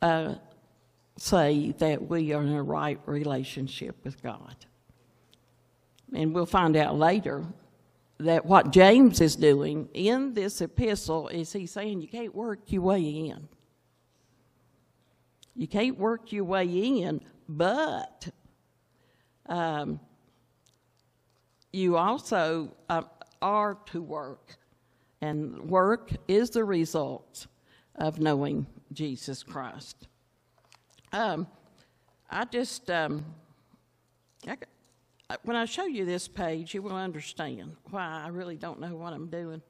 uh, 0.01 0.37
say 1.19 1.73
that 1.79 2.09
we 2.09 2.33
are 2.33 2.43
in 2.43 2.53
a 2.53 2.63
right 2.63 3.01
relationship 3.07 3.97
with 4.05 4.23
God. 4.23 4.57
And 6.15 6.35
we'll 6.35 6.47
find 6.47 6.77
out 6.77 6.97
later 6.97 7.45
that 8.19 8.47
what 8.47 8.71
James 8.71 9.21
is 9.21 9.37
doing 9.37 9.89
in 9.93 10.35
this 10.35 10.61
epistle 10.61 11.29
is 11.29 11.53
he's 11.53 11.71
saying 11.71 12.01
you 12.01 12.09
can't 12.09 12.35
work 12.35 12.61
your 12.69 12.83
way 12.83 13.01
in. 13.01 13.49
You 15.55 15.67
can't 15.67 15.99
work 15.99 16.33
your 16.33 16.45
way 16.45 16.67
in, 16.67 17.21
but 17.49 18.29
um, 19.47 20.01
you 21.73 21.97
also 21.97 22.73
uh, 22.89 23.03
are 23.41 23.79
to 23.87 24.03
work. 24.03 24.57
And 25.21 25.71
work 25.71 26.11
is 26.29 26.51
the 26.51 26.65
result 26.65 27.47
of 27.95 28.21
knowing 28.21 28.67
Jesus 28.93 29.43
Christ. 29.43 30.09
Um, 31.17 31.47
I 32.31 32.45
just, 32.45 32.91
um, 32.91 33.25
I, 34.47 34.57
when 35.45 35.57
I 35.57 35.65
show 35.65 35.87
you 35.87 36.05
this 36.05 36.29
page, 36.29 36.75
you 36.75 36.83
will 36.83 36.95
understand 36.95 37.75
why 37.89 38.23
I 38.23 38.29
really 38.29 38.57
don't 38.57 38.81
know 38.81 38.95
what 38.97 39.15
I'm 39.15 39.29
doing. 39.29 39.63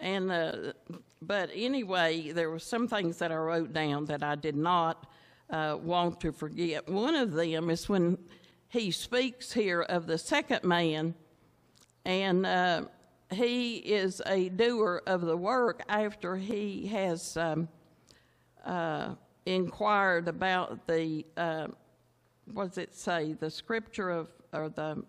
And, 0.00 0.32
uh, 0.32 0.72
but 1.20 1.50
anyway, 1.54 2.32
there 2.32 2.48
were 2.48 2.58
some 2.58 2.88
things 2.88 3.18
that 3.18 3.30
I 3.30 3.36
wrote 3.36 3.74
down 3.74 4.06
that 4.06 4.22
I 4.22 4.36
did 4.36 4.56
not 4.56 5.12
uh, 5.50 5.76
want 5.82 6.18
to 6.22 6.32
forget. 6.32 6.88
One 6.88 7.14
of 7.14 7.34
them 7.34 7.68
is 7.68 7.86
when 7.86 8.16
he 8.70 8.90
speaks 8.90 9.52
here 9.52 9.82
of 9.82 10.06
the 10.06 10.16
second 10.16 10.64
man, 10.64 11.14
and 12.06 12.46
uh, 12.46 12.84
he 13.30 13.76
is 13.76 14.22
a 14.24 14.48
doer 14.48 15.02
of 15.06 15.20
the 15.20 15.36
work 15.36 15.82
after 15.90 16.36
he 16.36 16.86
has 16.86 17.36
um, 17.36 17.68
uh, 18.64 19.10
inquired 19.54 20.28
about 20.28 20.86
the, 20.86 21.24
uh, 21.36 21.68
what 22.52 22.68
does 22.68 22.78
it 22.78 22.94
say, 22.94 23.32
the 23.32 23.50
scripture 23.50 24.10
of, 24.10 24.28
or 24.52 24.68
the 24.68 25.02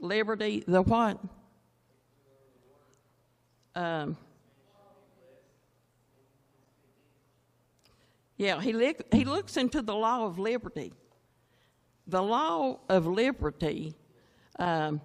liberty, 0.00 0.64
the 0.66 0.82
what? 0.82 1.18
Um, 3.74 4.16
yeah, 8.36 8.60
he, 8.60 8.72
look, 8.72 9.02
he 9.12 9.24
looks 9.24 9.56
into 9.56 9.80
the 9.80 9.94
law 9.94 10.26
of 10.26 10.38
liberty. 10.38 10.92
The 12.08 12.22
law 12.22 12.80
of 12.88 13.06
liberty 13.06 13.94
um, 14.58 15.00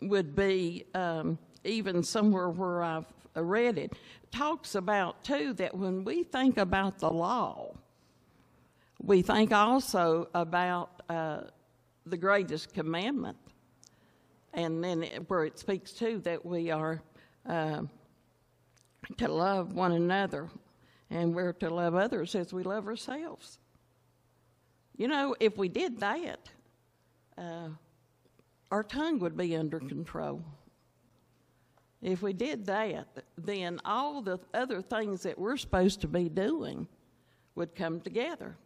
would 0.00 0.36
be 0.36 0.84
um, 0.94 1.38
even 1.64 2.02
somewhere 2.02 2.50
where 2.50 2.82
I've 2.82 3.06
read 3.34 3.78
it, 3.78 3.92
talks 4.30 4.74
about 4.74 5.24
too 5.24 5.52
that 5.54 5.76
when 5.76 6.04
we 6.04 6.22
think 6.22 6.56
about 6.56 6.98
the 6.98 7.10
law, 7.10 7.74
we 9.02 9.22
think 9.22 9.52
also 9.52 10.28
about 10.34 11.02
uh, 11.08 11.42
the 12.06 12.16
greatest 12.16 12.72
commandment. 12.72 13.36
And 14.54 14.82
then 14.82 15.02
it, 15.02 15.28
where 15.28 15.44
it 15.44 15.58
speaks 15.58 15.92
too 15.92 16.20
that 16.24 16.44
we 16.44 16.70
are 16.70 17.02
uh, 17.46 17.82
to 19.18 19.28
love 19.28 19.74
one 19.74 19.92
another 19.92 20.48
and 21.10 21.34
we're 21.34 21.52
to 21.54 21.70
love 21.70 21.94
others 21.94 22.34
as 22.34 22.52
we 22.52 22.62
love 22.62 22.86
ourselves. 22.86 23.58
You 24.96 25.08
know, 25.08 25.36
if 25.38 25.56
we 25.58 25.68
did 25.68 26.00
that, 26.00 26.48
uh, 27.36 27.68
our 28.70 28.82
tongue 28.82 29.18
would 29.20 29.36
be 29.36 29.54
under 29.56 29.78
control. 29.78 30.42
If 32.02 32.22
we 32.22 32.32
did 32.32 32.66
that, 32.66 33.24
then 33.36 33.80
all 33.84 34.22
the 34.22 34.38
other 34.54 34.80
things 34.80 35.22
that 35.22 35.38
we're 35.38 35.56
supposed 35.56 36.00
to 36.00 36.08
be 36.08 36.28
doing 36.28 36.88
would 37.54 37.74
come 37.74 38.00
together. 38.00 38.56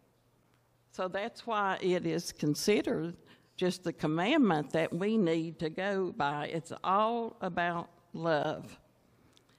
So 0.92 1.08
that's 1.08 1.46
why 1.46 1.78
it 1.80 2.06
is 2.06 2.32
considered 2.32 3.16
just 3.56 3.84
the 3.84 3.92
commandment 3.92 4.70
that 4.72 4.92
we 4.92 5.16
need 5.16 5.58
to 5.60 5.70
go 5.70 6.12
by. 6.16 6.46
It's 6.46 6.72
all 6.82 7.36
about 7.40 7.90
love. 8.12 8.78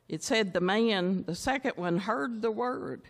It 0.10 0.24
said 0.24 0.54
the 0.54 0.60
man, 0.60 1.24
the 1.26 1.36
second 1.36 1.74
one, 1.76 1.98
heard 1.98 2.42
the 2.42 2.52
word. 2.52 3.04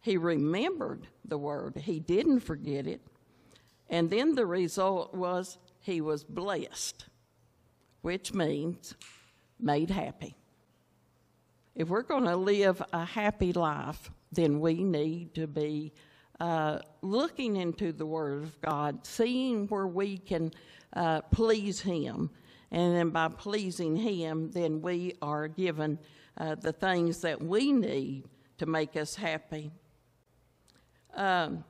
He 0.00 0.16
remembered 0.16 1.06
the 1.24 1.38
word, 1.38 1.76
he 1.76 2.00
didn't 2.00 2.40
forget 2.40 2.86
it. 2.86 3.00
And 3.90 4.08
then 4.08 4.34
the 4.34 4.46
result 4.46 5.14
was 5.14 5.58
he 5.80 6.00
was 6.00 6.24
blessed, 6.24 7.06
which 8.00 8.32
means 8.32 8.94
made 9.60 9.90
happy. 9.90 10.34
If 11.74 11.88
we're 11.88 12.02
going 12.02 12.24
to 12.24 12.36
live 12.36 12.82
a 12.92 13.04
happy 13.04 13.52
life, 13.52 14.10
then 14.30 14.60
we 14.60 14.82
need 14.82 15.34
to 15.34 15.46
be 15.46 15.92
uh, 16.42 16.80
looking 17.02 17.54
into 17.54 17.92
the 17.92 18.04
Word 18.04 18.42
of 18.42 18.60
God, 18.60 19.06
seeing 19.06 19.68
where 19.68 19.86
we 19.86 20.18
can 20.18 20.50
uh, 20.92 21.20
please 21.30 21.80
Him. 21.80 22.30
And 22.72 22.96
then 22.96 23.10
by 23.10 23.28
pleasing 23.28 23.94
Him, 23.94 24.50
then 24.50 24.82
we 24.82 25.14
are 25.22 25.46
given 25.46 26.00
uh, 26.36 26.56
the 26.56 26.72
things 26.72 27.20
that 27.20 27.40
we 27.40 27.70
need 27.70 28.24
to 28.58 28.66
make 28.66 28.96
us 28.96 29.14
happy. 29.14 29.70
Um, 31.14 31.62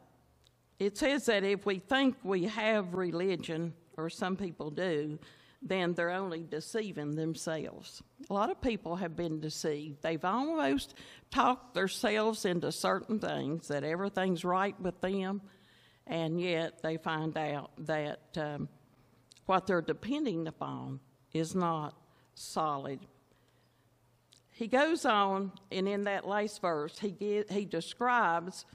it 0.79 0.97
says 0.97 1.27
that 1.27 1.45
if 1.45 1.67
we 1.67 1.79
think 1.79 2.17
we 2.23 2.45
have 2.45 2.95
religion, 2.95 3.75
or 3.99 4.09
some 4.09 4.37
people 4.37 4.71
do, 4.71 5.19
then 5.63 5.95
they're 5.95 6.11
only 6.11 6.43
deceiving 6.43 7.15
themselves. 7.15 8.03
A 8.29 8.33
lot 8.33 8.51
of 8.51 8.61
people 8.61 8.97
have 8.97 9.15
been 9.15 9.41
deceived. 9.41 10.03
They've 10.03 10.25
almost 10.25 10.95
talked 11.31 11.75
themselves 11.75 12.45
into 12.45 12.73
certain 12.73 13.21
things, 13.21 13.69
that 13.69 13.85
everything's 13.85 14.45
right 14.45 14.79
with 14.81 15.01
them, 15.01 15.41
and 16.07 16.41
yet 16.41 16.83
they 16.83 16.97
find 16.97 17.37
out 17.39 17.71
that 17.87 18.21
um, 18.37 18.69
what 19.47 19.67
they're 19.67 19.81
depending 19.83 20.49
upon 20.49 20.99
is 21.33 21.55
not 21.55 21.95
solid. 22.35 22.99
He 24.51 24.67
goes 24.67 25.05
on, 25.05 25.53
and 25.71 25.89
in 25.89 26.05
that 26.05 26.27
last 26.27 26.61
verse, 26.61 26.99
he, 26.99 27.13
give, 27.13 27.49
he 27.49 27.65
describes 27.65 28.67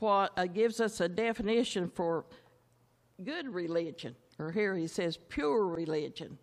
what 0.00 0.32
uh, 0.36 0.46
gives 0.46 0.80
us 0.80 1.00
a 1.00 1.08
definition 1.08 1.88
for 1.94 2.24
good 3.22 3.48
religion 3.48 4.16
or 4.42 4.50
here 4.50 4.74
he 4.74 4.86
says 4.86 5.16
pure 5.28 5.66
religion 5.66 6.36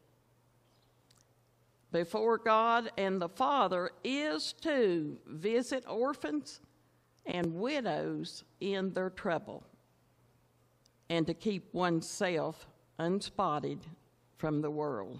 before 1.91 2.37
God 2.37 2.91
and 2.97 3.21
the 3.21 3.29
Father 3.29 3.91
is 4.03 4.53
to 4.61 5.17
visit 5.27 5.83
orphans 5.87 6.61
and 7.25 7.55
widows 7.55 8.43
in 8.61 8.93
their 8.93 9.09
trouble 9.09 9.63
and 11.09 11.25
to 11.27 11.33
keep 11.33 11.73
oneself 11.73 12.67
unspotted 12.99 13.79
from 14.37 14.61
the 14.61 14.71
world. 14.71 15.19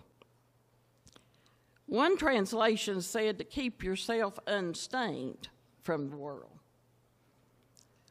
One 1.87 2.17
translation 2.17 3.01
said 3.01 3.39
to 3.39 3.43
keep 3.43 3.83
yourself 3.83 4.37
unstained 4.45 5.49
from 5.81 6.09
the 6.09 6.17
world. 6.17 6.59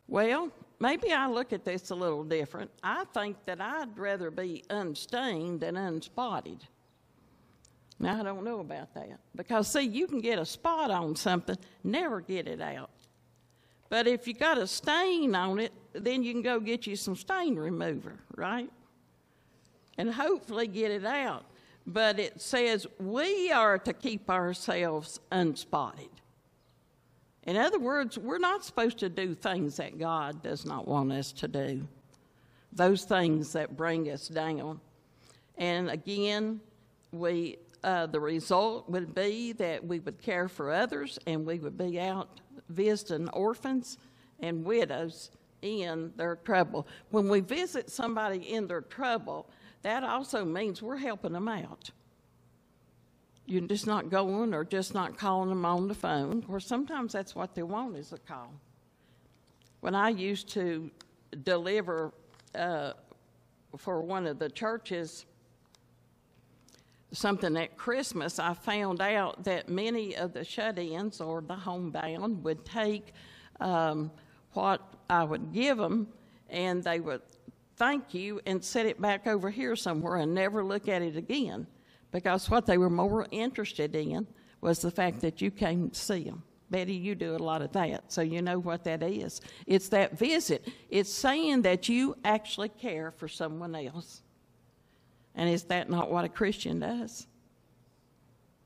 Well, 0.09 0.51
maybe 0.81 1.13
I 1.13 1.29
look 1.29 1.53
at 1.53 1.65
this 1.65 1.91
a 1.91 1.95
little 1.95 2.25
different. 2.25 2.71
I 2.83 3.05
think 3.13 3.37
that 3.47 3.61
I'd 3.61 3.97
rather 3.99 4.31
be 4.31 4.65
unstained 4.71 5.61
than 5.61 5.77
unspotted. 5.77 6.61
Now, 8.01 8.21
I 8.21 8.23
don't 8.23 8.45
know 8.45 8.61
about 8.61 8.95
that. 8.95 9.19
Because, 9.35 9.71
see, 9.73 9.83
you 9.83 10.07
can 10.07 10.21
get 10.21 10.39
a 10.39 10.47
spot 10.47 10.91
on 10.91 11.17
something, 11.17 11.57
never 11.83 12.21
get 12.21 12.47
it 12.47 12.61
out. 12.61 12.91
But 13.89 14.07
if 14.07 14.29
you 14.29 14.35
got 14.35 14.59
a 14.59 14.67
stain 14.67 15.35
on 15.35 15.59
it, 15.59 15.73
then 15.93 16.23
you 16.23 16.33
can 16.33 16.43
go 16.43 16.61
get 16.61 16.87
you 16.87 16.95
some 16.95 17.17
stain 17.17 17.57
remover, 17.57 18.15
right? 18.37 18.71
And 19.97 20.13
hopefully 20.13 20.67
get 20.67 20.91
it 20.91 21.05
out. 21.05 21.45
But 21.87 22.21
it 22.21 22.41
says 22.41 22.87
we 23.01 23.51
are 23.51 23.79
to 23.79 23.93
keep 23.93 24.29
ourselves 24.29 25.21
unspotted. 25.33 26.11
In 27.49 27.57
other 27.57 27.79
words, 27.79 28.19
we're 28.19 28.37
not 28.37 28.63
supposed 28.63 28.99
to 28.99 29.09
do 29.09 29.35
things 29.35 29.79
that 29.79 29.99
God 29.99 30.43
does 30.43 30.67
not 30.67 30.87
want 30.87 31.11
us 31.13 31.33
to 31.33 31.49
do, 31.49 31.89
those 32.75 33.05
things 33.05 33.55
that 33.55 33.75
bring 33.75 34.11
us 34.11 34.29
down. 34.29 34.83
And 35.57 35.89
again, 35.89 36.61
we, 37.11 37.57
uh, 37.83 38.05
the 38.05 38.21
result 38.21 38.91
would 38.91 39.15
be 39.15 39.53
that 39.53 39.83
we 39.83 39.99
would 40.01 40.21
care 40.21 40.47
for 40.47 40.71
others 40.71 41.19
and 41.27 41.47
we 41.47 41.59
would 41.59 41.79
be 41.79 41.99
out 41.99 42.29
visiting 42.69 43.31
orphans 43.31 43.97
and 44.41 44.63
widows 44.63 45.31
in 45.63 46.13
their 46.17 46.37
trouble. 46.37 46.87
When 47.13 47.31
we 47.31 47.41
visit 47.41 47.89
somebody 47.89 48.53
in 48.53 48.67
their 48.67 48.83
trouble, 48.83 49.49
that 49.81 50.05
also 50.05 50.45
means 50.45 50.83
we're 50.83 50.99
helping 50.99 51.33
them 51.33 51.49
out. 51.49 51.93
You're 53.49 53.63
just 53.63 53.87
not 53.87 54.11
going 54.11 54.53
or 54.53 54.63
just 54.63 54.93
not 54.93 55.17
calling 55.17 55.49
them 55.49 55.65
on 55.65 55.89
the 55.89 55.95
phone, 55.95 56.45
or 56.49 56.61
sometimes 56.61 57.15
that's 57.15 57.35
what 57.35 57.55
they 57.55 57.63
want 57.63 57.97
is 57.97 58.13
a 58.13 58.19
call. 58.19 58.53
When 59.81 59.95
I 59.95 60.11
used 60.11 60.51
to 60.51 60.91
deliver 61.45 62.13
uh, 62.55 62.93
for 63.79 64.03
one 64.03 64.27
of 64.27 64.39
the 64.39 64.51
churches 64.51 65.25
something 67.13 67.57
at 67.57 67.79
Christmas, 67.79 68.39
I 68.39 68.53
found 68.53 69.01
out 69.01 69.45
that 69.45 69.71
many 69.71 70.15
of 70.15 70.35
the 70.35 70.45
shut 70.45 70.79
ins 70.79 71.19
or 71.23 71.41
the 71.41 71.55
homebound 71.55 72.45
would 72.45 72.67
take 72.67 73.15
um, 73.61 74.11
what 74.53 74.83
I 75.09 75.25
would 75.25 75.55
give 75.55 75.79
them 75.79 76.09
and 76.51 76.85
they 76.85 77.01
would 77.01 77.23
thank 77.77 78.13
you 78.13 78.43
and 78.45 78.63
set 78.63 78.85
it 78.85 79.01
back 79.01 79.27
over 79.27 79.49
here 79.49 79.75
somewhere 79.75 80.17
and 80.17 80.35
never 80.35 80.63
look 80.63 80.87
at 80.87 81.01
it 81.01 81.17
again 81.17 81.67
because 82.11 82.51
what 82.51 82.67
they 82.67 82.79
were 82.79 82.91
more 82.91 83.27
interested 83.31 83.95
in 83.95 84.27
was 84.61 84.81
the 84.81 84.91
fact 84.91 85.21
that 85.21 85.41
you 85.41 85.51
came 85.51 85.91
to 85.91 85.99
see 85.99 86.25
them. 86.25 86.43
Betty, 86.71 86.95
you 86.95 87.15
do 87.15 87.35
a 87.35 87.39
lot 87.39 87.63
of 87.63 87.73
that, 87.73 88.13
so 88.13 88.21
you 88.21 88.43
know 88.43 88.59
what 88.59 88.85
that 88.85 89.03
is. 89.03 89.41
It's 89.67 89.89
that 89.89 90.19
visit. 90.19 90.69
It's 90.91 91.11
saying 91.11 91.63
that 91.63 91.89
you 91.89 92.17
actually 92.25 92.69
care 92.69 93.11
for 93.13 93.27
someone 93.27 93.75
else. 93.75 94.23
And 95.35 95.49
is 95.49 95.65
that 95.65 95.89
not 95.89 96.11
what 96.11 96.25
a 96.25 96.29
Christian 96.29 96.81
does? 96.81 97.27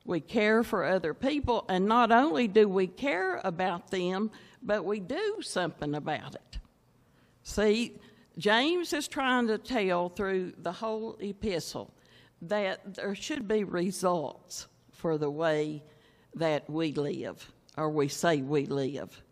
We 0.05 0.21
care 0.21 0.65
for 0.65 0.85
other 0.85 1.15
people, 1.15 1.65
and 1.69 1.87
not 1.87 2.11
only 2.11 2.49
do 2.49 2.69
we 2.69 2.89
care 2.89 3.41
about 3.45 3.91
them, 3.91 4.33
but 4.63 4.85
we 4.85 4.99
do 4.99 5.39
something 5.43 5.95
about 5.95 6.35
it. 6.35 6.59
See, 7.45 8.01
James 8.37 8.93
is 8.93 9.07
trying 9.07 9.47
to 9.47 9.59
tell 9.59 10.09
through 10.09 10.55
the 10.59 10.73
whole 10.73 11.17
epistle 11.21 11.93
that 12.43 12.97
there 12.97 13.15
should 13.15 13.47
be 13.49 13.65
results 13.65 14.67
for 14.93 15.17
the 15.17 15.31
way 15.31 15.83
that 16.35 16.69
we 16.69 16.93
live 16.93 17.53
or 17.77 17.91
we 17.91 18.09
say 18.09 18.43
we 18.43 18.67
live. 18.67 19.23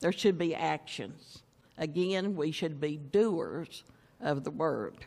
There 0.00 0.12
should 0.12 0.38
be 0.38 0.54
actions. 0.54 1.42
Again, 1.76 2.36
we 2.36 2.52
should 2.52 2.80
be 2.80 2.96
doers 2.96 3.84
of 4.20 4.44
the 4.44 4.50
word. 4.50 5.06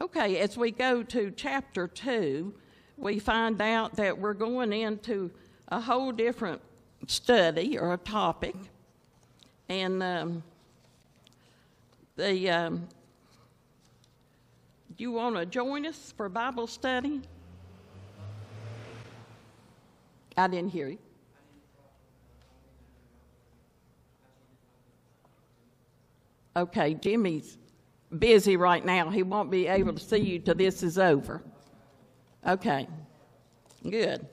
Okay, 0.00 0.38
as 0.38 0.56
we 0.56 0.70
go 0.70 1.02
to 1.02 1.30
chapter 1.30 1.86
2, 1.86 2.54
we 2.96 3.18
find 3.18 3.60
out 3.60 3.96
that 3.96 4.18
we're 4.18 4.34
going 4.34 4.72
into 4.72 5.30
a 5.68 5.80
whole 5.80 6.12
different 6.12 6.60
study 7.06 7.78
or 7.78 7.92
a 7.92 7.98
topic. 7.98 8.54
And 9.68 10.02
um, 10.02 10.42
the, 12.16 12.50
um, 12.50 12.88
you 15.00 15.12
want 15.12 15.34
to 15.36 15.46
join 15.46 15.86
us 15.86 16.12
for 16.14 16.28
Bible 16.28 16.66
study? 16.66 17.22
I 20.36 20.46
didn't 20.46 20.70
hear 20.70 20.88
you. 20.88 20.98
Okay, 26.54 26.94
Jimmy's 26.94 27.56
busy 28.18 28.56
right 28.56 28.84
now. 28.84 29.08
He 29.08 29.22
won't 29.22 29.50
be 29.50 29.66
able 29.66 29.94
to 29.94 30.00
see 30.00 30.18
you 30.18 30.38
till 30.38 30.54
this 30.54 30.82
is 30.82 30.98
over. 30.98 31.42
Okay, 32.46 32.86
good. 33.88 34.26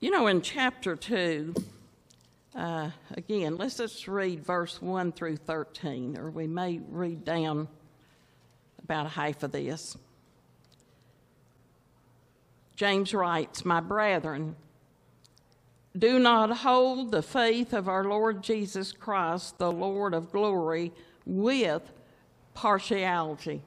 You 0.00 0.10
know, 0.10 0.26
in 0.26 0.42
chapter 0.42 0.96
2, 0.96 1.54
uh, 2.54 2.90
again, 3.16 3.56
let's 3.56 3.76
just 3.76 4.06
read 4.06 4.44
verse 4.44 4.80
1 4.80 5.12
through 5.12 5.36
13, 5.36 6.16
or 6.16 6.30
we 6.30 6.46
may 6.46 6.80
read 6.88 7.24
down 7.24 7.68
about 8.82 9.10
half 9.10 9.42
of 9.42 9.52
this. 9.52 9.96
James 12.76 13.12
writes, 13.12 13.64
My 13.64 13.80
brethren, 13.80 14.56
do 15.96 16.18
not 16.18 16.58
hold 16.58 17.10
the 17.10 17.22
faith 17.22 17.72
of 17.72 17.88
our 17.88 18.04
Lord 18.04 18.42
Jesus 18.42 18.92
Christ, 18.92 19.58
the 19.58 19.72
Lord 19.72 20.14
of 20.14 20.30
glory, 20.30 20.92
with 21.24 21.82
partiality. 22.52 23.62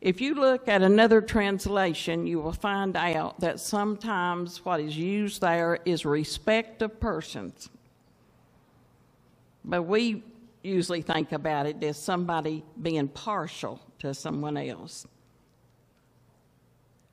If 0.00 0.20
you 0.20 0.34
look 0.34 0.66
at 0.66 0.82
another 0.82 1.20
translation, 1.20 2.26
you 2.26 2.40
will 2.40 2.52
find 2.52 2.96
out 2.96 3.40
that 3.40 3.60
sometimes 3.60 4.64
what 4.64 4.80
is 4.80 4.96
used 4.96 5.40
there 5.42 5.78
is 5.84 6.06
respect 6.06 6.82
of 6.82 6.98
persons. 6.98 7.68
But 9.64 9.82
we 9.82 10.22
usually 10.62 11.02
think 11.02 11.32
about 11.32 11.66
it 11.66 11.82
as 11.82 11.96
somebody 11.96 12.64
being 12.80 13.08
partial 13.08 13.80
to 14.00 14.14
someone 14.14 14.56
else. 14.56 15.06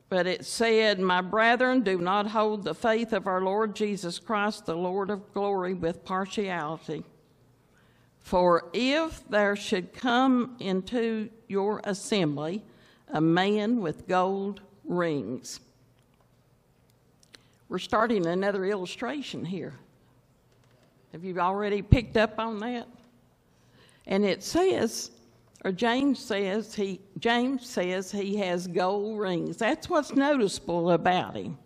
But 0.10 0.26
it 0.26 0.46
said, 0.46 1.00
My 1.00 1.22
brethren, 1.22 1.82
do 1.82 1.98
not 1.98 2.28
hold 2.28 2.64
the 2.64 2.74
faith 2.74 3.12
of 3.12 3.28
our 3.28 3.42
Lord 3.42 3.76
Jesus 3.76 4.20
Christ, 4.20 4.66
the 4.66 4.76
Lord 4.76 5.10
of 5.10 5.34
glory, 5.34 5.74
with 5.74 6.06
partiality. 6.06 7.04
For 8.20 8.70
if 8.74 9.28
there 9.30 9.56
should 9.56 9.94
come 9.94 10.56
into 10.60 11.30
your 11.48 11.82
assembly 11.84 12.64
a 13.10 13.22
man 13.22 13.82
with 13.82 14.08
gold 14.08 14.62
rings. 14.84 15.60
We're 17.70 17.80
starting 17.80 18.26
another 18.26 18.66
illustration 18.66 19.46
here. 19.46 19.76
Have 21.12 21.24
you 21.24 21.40
already 21.40 21.82
picked 21.82 22.18
up 22.18 22.40
on 22.40 22.60
that? 22.60 22.88
And 24.06 24.26
it 24.26 24.44
says, 24.44 25.12
or 25.64 25.72
James 25.72 26.20
says 26.20 26.74
he 26.74 27.00
James 27.20 27.68
says 27.68 28.12
he 28.12 28.38
has 28.38 28.68
gold 28.68 29.20
rings. 29.20 29.58
That's 29.58 29.90
what's 29.90 30.14
noticeable 30.14 30.92
about 30.92 31.36
him. 31.36 31.58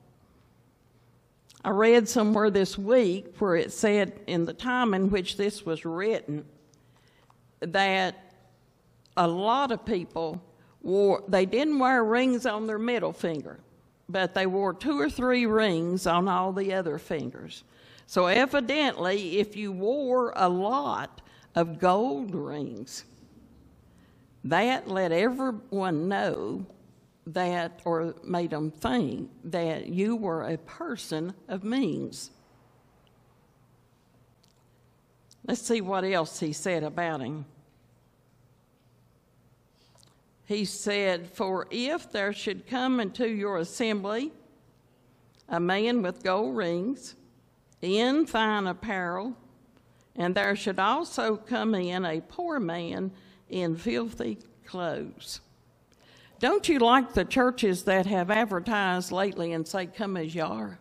I 1.64 1.70
read 1.70 2.10
somewhere 2.10 2.50
this 2.50 2.78
week 2.78 3.36
where 3.38 3.56
it 3.56 3.72
said 3.72 4.20
in 4.26 4.46
the 4.46 4.54
time 4.54 4.94
in 4.94 5.12
which 5.12 5.38
this 5.38 5.66
was 5.66 5.86
written 5.86 6.46
that 7.60 8.34
a 9.18 9.28
lot 9.28 9.72
of 9.72 9.86
people 9.86 10.42
wore 10.82 11.24
they 11.28 11.46
didn't 11.46 11.78
wear 11.78 12.04
rings 12.04 12.48
on 12.48 12.66
their 12.66 12.80
middle 12.80 13.14
finger, 13.14 13.60
but 14.10 14.34
they 14.34 14.48
wore 14.48 14.74
two 14.74 15.00
or 15.00 15.10
three 15.10 15.46
rings 15.46 16.08
on 16.08 16.28
all 16.28 16.52
the 16.52 16.74
other 16.74 16.98
fingers. 16.98 17.64
So 18.12 18.26
evidently 18.26 19.40
if 19.40 19.56
you 19.56 19.72
wore 19.72 20.34
a 20.36 20.50
lot 20.50 21.22
of 21.56 21.80
gold 21.80 22.36
rings, 22.36 23.06
that 24.44 24.90
let 24.90 25.14
everyone 25.14 26.10
know 26.10 26.66
that, 27.26 27.80
or 27.86 28.14
made 28.22 28.50
them 28.50 28.70
think 28.70 29.30
that 29.46 29.88
you 29.88 30.18
were 30.18 30.44
a 30.44 30.58
person 30.58 31.34
of 31.48 31.64
means. 31.64 32.32
Let's 35.48 35.62
see 35.62 35.80
what 35.80 36.04
else 36.04 36.38
he 36.38 36.52
said 36.52 36.84
about 36.84 37.22
him. 37.22 37.46
He 40.44 40.66
said, 40.66 41.28
For 41.28 41.66
if 41.72 42.12
there 42.12 42.34
should 42.34 42.68
come 42.68 43.00
into 43.00 43.30
your 43.30 43.60
assembly 43.60 44.34
a 45.48 45.62
man 45.62 46.02
with 46.02 46.24
gold 46.24 46.58
rings, 46.58 47.16
in 47.82 48.26
fine 48.26 48.68
apparel, 48.68 49.36
and 50.16 50.36
there 50.36 50.56
should 50.56 50.80
also 50.80 51.36
come 51.36 51.74
in 51.76 52.06
a 52.06 52.22
poor 52.22 52.60
man 52.60 53.12
in 53.50 53.76
filthy 53.76 54.38
clothes. 54.66 55.42
Don't 56.40 56.68
you 56.68 56.80
like 56.80 57.14
the 57.14 57.26
churches 57.26 57.84
that 57.84 58.08
have 58.08 58.32
advertised 58.32 59.12
lately 59.12 59.54
and 59.54 59.68
say, 59.68 59.86
Come 59.86 60.18
as 60.18 60.34
you 60.34 60.44
are? 60.44 60.80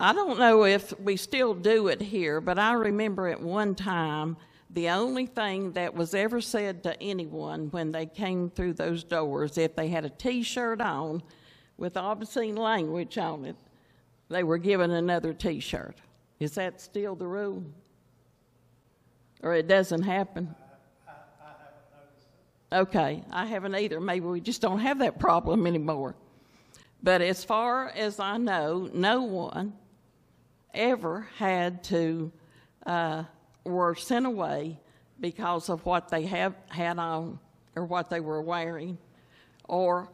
I 0.00 0.12
don't 0.12 0.38
know 0.38 0.64
if 0.64 0.98
we 0.98 1.16
still 1.16 1.54
do 1.54 1.88
it 1.88 2.00
here, 2.00 2.40
but 2.40 2.58
I 2.58 2.72
remember 2.72 3.28
at 3.28 3.40
one 3.40 3.74
time 3.74 4.36
the 4.70 4.88
only 4.88 5.26
thing 5.26 5.72
that 5.72 5.94
was 5.94 6.14
ever 6.14 6.40
said 6.40 6.82
to 6.84 7.00
anyone 7.02 7.70
when 7.70 7.92
they 7.92 8.06
came 8.06 8.50
through 8.50 8.74
those 8.74 9.04
doors, 9.04 9.58
if 9.58 9.76
they 9.76 9.88
had 9.88 10.04
a 10.04 10.10
t 10.10 10.42
shirt 10.42 10.80
on 10.80 11.22
with 11.76 11.96
obscene 11.96 12.56
language 12.56 13.18
on 13.18 13.44
it, 13.44 13.56
they 14.30 14.42
were 14.42 14.58
given 14.58 14.90
another 14.90 15.34
t 15.34 15.60
shirt. 15.60 15.96
Is 16.38 16.52
that 16.52 16.80
still 16.80 17.14
the 17.14 17.26
rule? 17.26 17.64
or 19.42 19.54
it 19.54 19.66
doesn't 19.66 20.02
happen? 20.02 20.54
Okay, 22.72 23.24
I 23.32 23.46
haven't 23.46 23.74
either. 23.74 24.00
Maybe 24.00 24.26
we 24.26 24.40
just 24.40 24.60
don't 24.60 24.78
have 24.78 25.00
that 25.00 25.18
problem 25.18 25.66
anymore. 25.66 26.14
But 27.02 27.20
as 27.20 27.42
far 27.42 27.88
as 27.88 28.20
I 28.20 28.36
know, 28.36 28.88
no 28.92 29.22
one 29.22 29.72
ever 30.72 31.26
had 31.36 31.82
to 31.84 32.30
uh, 32.86 33.24
were 33.64 33.96
sent 33.96 34.24
away 34.26 34.78
because 35.18 35.68
of 35.68 35.84
what 35.84 36.08
they 36.10 36.22
have 36.26 36.54
had 36.68 36.98
on 36.98 37.40
or 37.74 37.84
what 37.84 38.08
they 38.08 38.20
were 38.20 38.40
wearing 38.40 38.98
or 39.68 40.08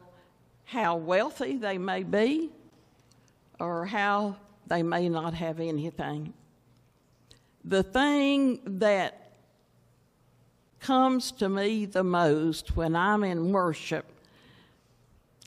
how 0.63 0.95
wealthy 0.95 1.57
they 1.57 1.77
may 1.77 2.01
be 2.01 2.49
or 3.59 3.85
how 3.85 4.35
they 4.67 4.83
may 4.83 5.09
not 5.09 5.33
have 5.33 5.59
anything 5.59 6.33
the 7.67 7.83
thing 7.83 8.61
that 8.79 9.33
comes 10.79 11.33
to 11.33 11.49
me 11.49 11.85
the 11.85 12.03
most 12.03 12.77
when 12.77 12.95
I'm 12.95 13.25
in 13.25 13.51
worship 13.51 14.05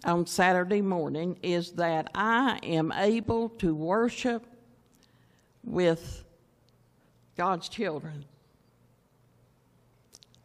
on 0.05 0.27
Saturday 0.27 0.83
morning 0.83 1.39
is 1.43 1.73
that 1.73 2.11
I 2.15 2.59
am 2.63 2.93
able 2.93 3.49
to 3.51 3.75
worship 3.75 4.45
with 5.65 6.25
God's 7.39 7.71
children. 7.71 8.27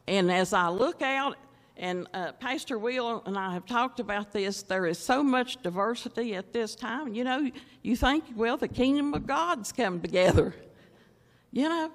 And 0.08 0.32
as 0.32 0.54
I 0.54 0.70
look 0.70 1.02
out, 1.02 1.36
and 1.78 2.08
uh, 2.14 2.32
Pastor 2.34 2.78
Will 2.78 3.22
and 3.26 3.38
I 3.38 3.54
have 3.54 3.66
talked 3.66 4.00
about 4.00 4.32
this, 4.32 4.64
there 4.64 4.86
is 4.86 4.98
so 4.98 5.22
much 5.22 5.62
diversity 5.62 6.36
at 6.36 6.54
this 6.54 6.76
time. 6.76 7.14
You 7.14 7.24
know, 7.24 7.52
you 7.82 7.96
think, 7.96 8.24
well, 8.36 8.58
the 8.58 8.68
kingdom 8.68 9.14
of 9.14 9.28
God's 9.28 9.72
come 9.72 10.02
together. 10.02 10.56
You 11.52 11.70
know, 11.70 11.90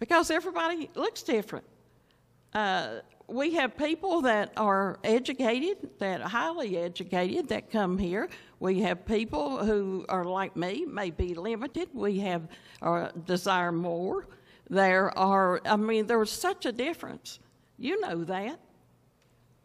because 0.00 0.28
everybody 0.28 0.90
looks 0.96 1.22
different. 1.22 1.64
Uh, 2.52 2.96
we 3.28 3.54
have 3.54 3.76
people 3.76 4.22
that 4.22 4.52
are 4.56 4.98
educated, 5.04 5.88
that 5.98 6.20
are 6.20 6.28
highly 6.28 6.76
educated, 6.76 7.48
that 7.48 7.70
come 7.70 7.96
here. 7.96 8.28
We 8.58 8.80
have 8.80 9.06
people 9.06 9.64
who 9.64 10.04
are 10.08 10.24
like 10.24 10.56
me, 10.56 10.84
may 10.84 11.10
be 11.10 11.34
limited. 11.34 11.90
We 11.94 12.18
have 12.20 12.48
or 12.82 13.12
desire 13.24 13.70
more. 13.70 14.26
There 14.68 15.16
are, 15.16 15.60
I 15.64 15.76
mean, 15.76 16.06
there's 16.06 16.32
such 16.32 16.66
a 16.66 16.72
difference. 16.72 17.38
You 17.80 17.98
know 18.00 18.22
that. 18.24 18.60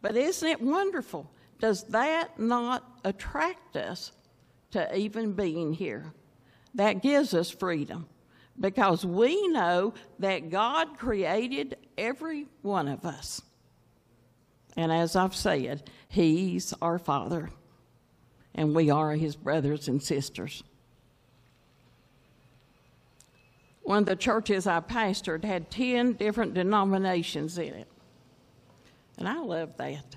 But 0.01 0.15
isn't 0.15 0.47
it 0.47 0.61
wonderful? 0.61 1.29
Does 1.59 1.83
that 1.85 2.39
not 2.39 2.99
attract 3.03 3.75
us 3.75 4.13
to 4.71 4.97
even 4.97 5.33
being 5.33 5.73
here? 5.73 6.05
That 6.73 7.03
gives 7.03 7.33
us 7.33 7.49
freedom 7.49 8.07
because 8.59 9.05
we 9.05 9.47
know 9.49 9.93
that 10.19 10.49
God 10.49 10.97
created 10.97 11.77
every 11.97 12.47
one 12.61 12.87
of 12.87 13.05
us. 13.05 13.41
And 14.77 14.91
as 14.91 15.15
I've 15.15 15.35
said, 15.35 15.89
He's 16.07 16.73
our 16.81 16.99
Father, 16.99 17.49
and 18.53 18.73
we 18.73 18.89
are 18.89 19.13
His 19.13 19.35
brothers 19.35 19.87
and 19.87 20.01
sisters. 20.01 20.63
One 23.83 23.99
of 23.99 24.05
the 24.05 24.15
churches 24.15 24.67
I 24.67 24.79
pastored 24.79 25.43
had 25.43 25.69
10 25.69 26.13
different 26.13 26.53
denominations 26.53 27.57
in 27.57 27.73
it. 27.73 27.87
And 29.17 29.27
I 29.27 29.39
love 29.39 29.77
that. 29.77 30.15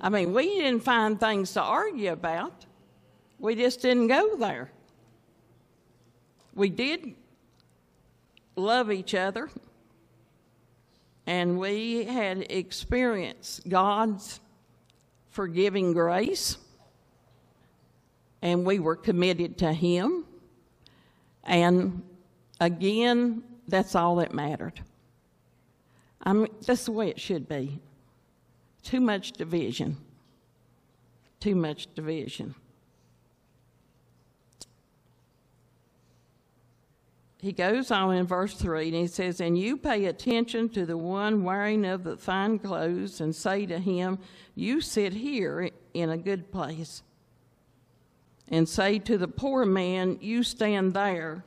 I 0.00 0.08
mean, 0.08 0.32
we 0.32 0.46
didn't 0.58 0.82
find 0.82 1.18
things 1.18 1.52
to 1.52 1.62
argue 1.62 2.12
about, 2.12 2.66
we 3.38 3.54
just 3.54 3.82
didn't 3.82 4.08
go 4.08 4.36
there. 4.36 4.70
We 6.54 6.68
did 6.68 7.14
love 8.56 8.92
each 8.92 9.14
other, 9.14 9.48
and 11.26 11.58
we 11.58 12.04
had 12.04 12.46
experienced 12.50 13.68
God's 13.68 14.40
forgiving 15.30 15.92
grace, 15.92 16.58
and 18.42 18.66
we 18.66 18.80
were 18.80 18.96
committed 18.96 19.58
to 19.58 19.72
Him. 19.72 20.24
And 21.44 22.02
again, 22.60 23.42
that's 23.66 23.94
all 23.94 24.16
that 24.16 24.34
mattered. 24.34 24.80
I 26.22 26.32
mean, 26.32 26.48
that's 26.66 26.84
the 26.84 26.92
way 26.92 27.08
it 27.08 27.20
should 27.20 27.48
be. 27.48 27.80
Too 28.82 29.00
much 29.00 29.32
division. 29.32 29.96
Too 31.40 31.54
much 31.54 31.92
division. 31.94 32.54
he 37.42 37.50
goes 37.50 37.90
on 37.90 38.14
in 38.14 38.24
verse 38.24 38.54
3 38.54 38.86
and 38.86 38.96
he 38.96 39.08
says, 39.08 39.40
And 39.40 39.58
you 39.58 39.76
pay 39.76 40.04
attention 40.04 40.68
to 40.70 40.86
the 40.86 40.96
one 40.96 41.42
wearing 41.42 41.84
of 41.84 42.04
the 42.04 42.16
fine 42.16 42.60
clothes 42.60 43.20
and 43.20 43.34
say 43.34 43.66
to 43.66 43.80
him, 43.80 44.20
You 44.54 44.80
sit 44.80 45.12
here 45.12 45.68
in 45.92 46.10
a 46.10 46.16
good 46.16 46.52
place. 46.52 47.02
And 48.46 48.68
say 48.68 49.00
to 49.00 49.18
the 49.18 49.26
poor 49.26 49.64
man, 49.64 50.18
You 50.20 50.44
stand 50.44 50.94
there, 50.94 51.44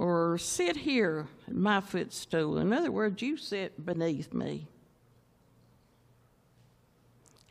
or 0.00 0.38
sit 0.38 0.76
here 0.76 1.28
at 1.46 1.54
my 1.54 1.80
footstool. 1.80 2.58
In 2.58 2.72
other 2.72 2.90
words, 2.90 3.22
you 3.22 3.36
sit 3.36 3.84
beneath 3.84 4.32
me. 4.32 4.66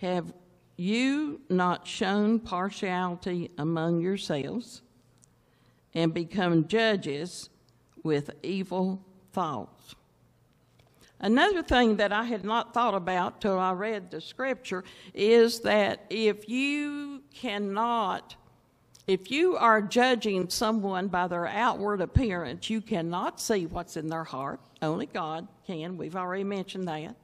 Have 0.02 0.34
you 0.78 1.42
not 1.50 1.86
shown 1.86 2.40
partiality 2.40 3.52
among 3.58 4.02
yourselves? 4.02 4.82
and 5.94 6.14
become 6.14 6.68
judges 6.68 7.50
with 8.04 8.32
evil 8.44 9.02
thoughts. 9.34 9.96
Another 11.20 11.62
thing 11.62 11.98
that 11.98 12.14
I 12.14 12.24
had 12.24 12.46
not 12.46 12.74
thought 12.74 12.94
about 12.96 13.42
till 13.42 13.60
I 13.60 13.74
read 13.74 14.10
the 14.10 14.22
scripture 14.22 14.86
is 15.14 15.60
that 15.62 16.06
if 16.10 16.48
you 16.48 17.24
cannot, 17.34 18.36
if 19.10 19.32
you 19.32 19.58
are 19.58 19.82
judging 19.82 20.52
someone 20.52 21.08
by 21.08 21.28
their 21.28 21.48
outward 21.48 22.00
appearance, 22.00 22.70
you 22.70 22.80
cannot 22.80 23.42
see 23.42 23.66
what's 23.66 23.98
in 23.98 24.08
their 24.08 24.24
heart. 24.24 24.60
Only 24.84 25.08
God 25.08 25.48
can. 25.66 25.98
We've 25.98 26.16
already 26.16 26.44
mentioned 26.44 26.88
that. 26.88 27.16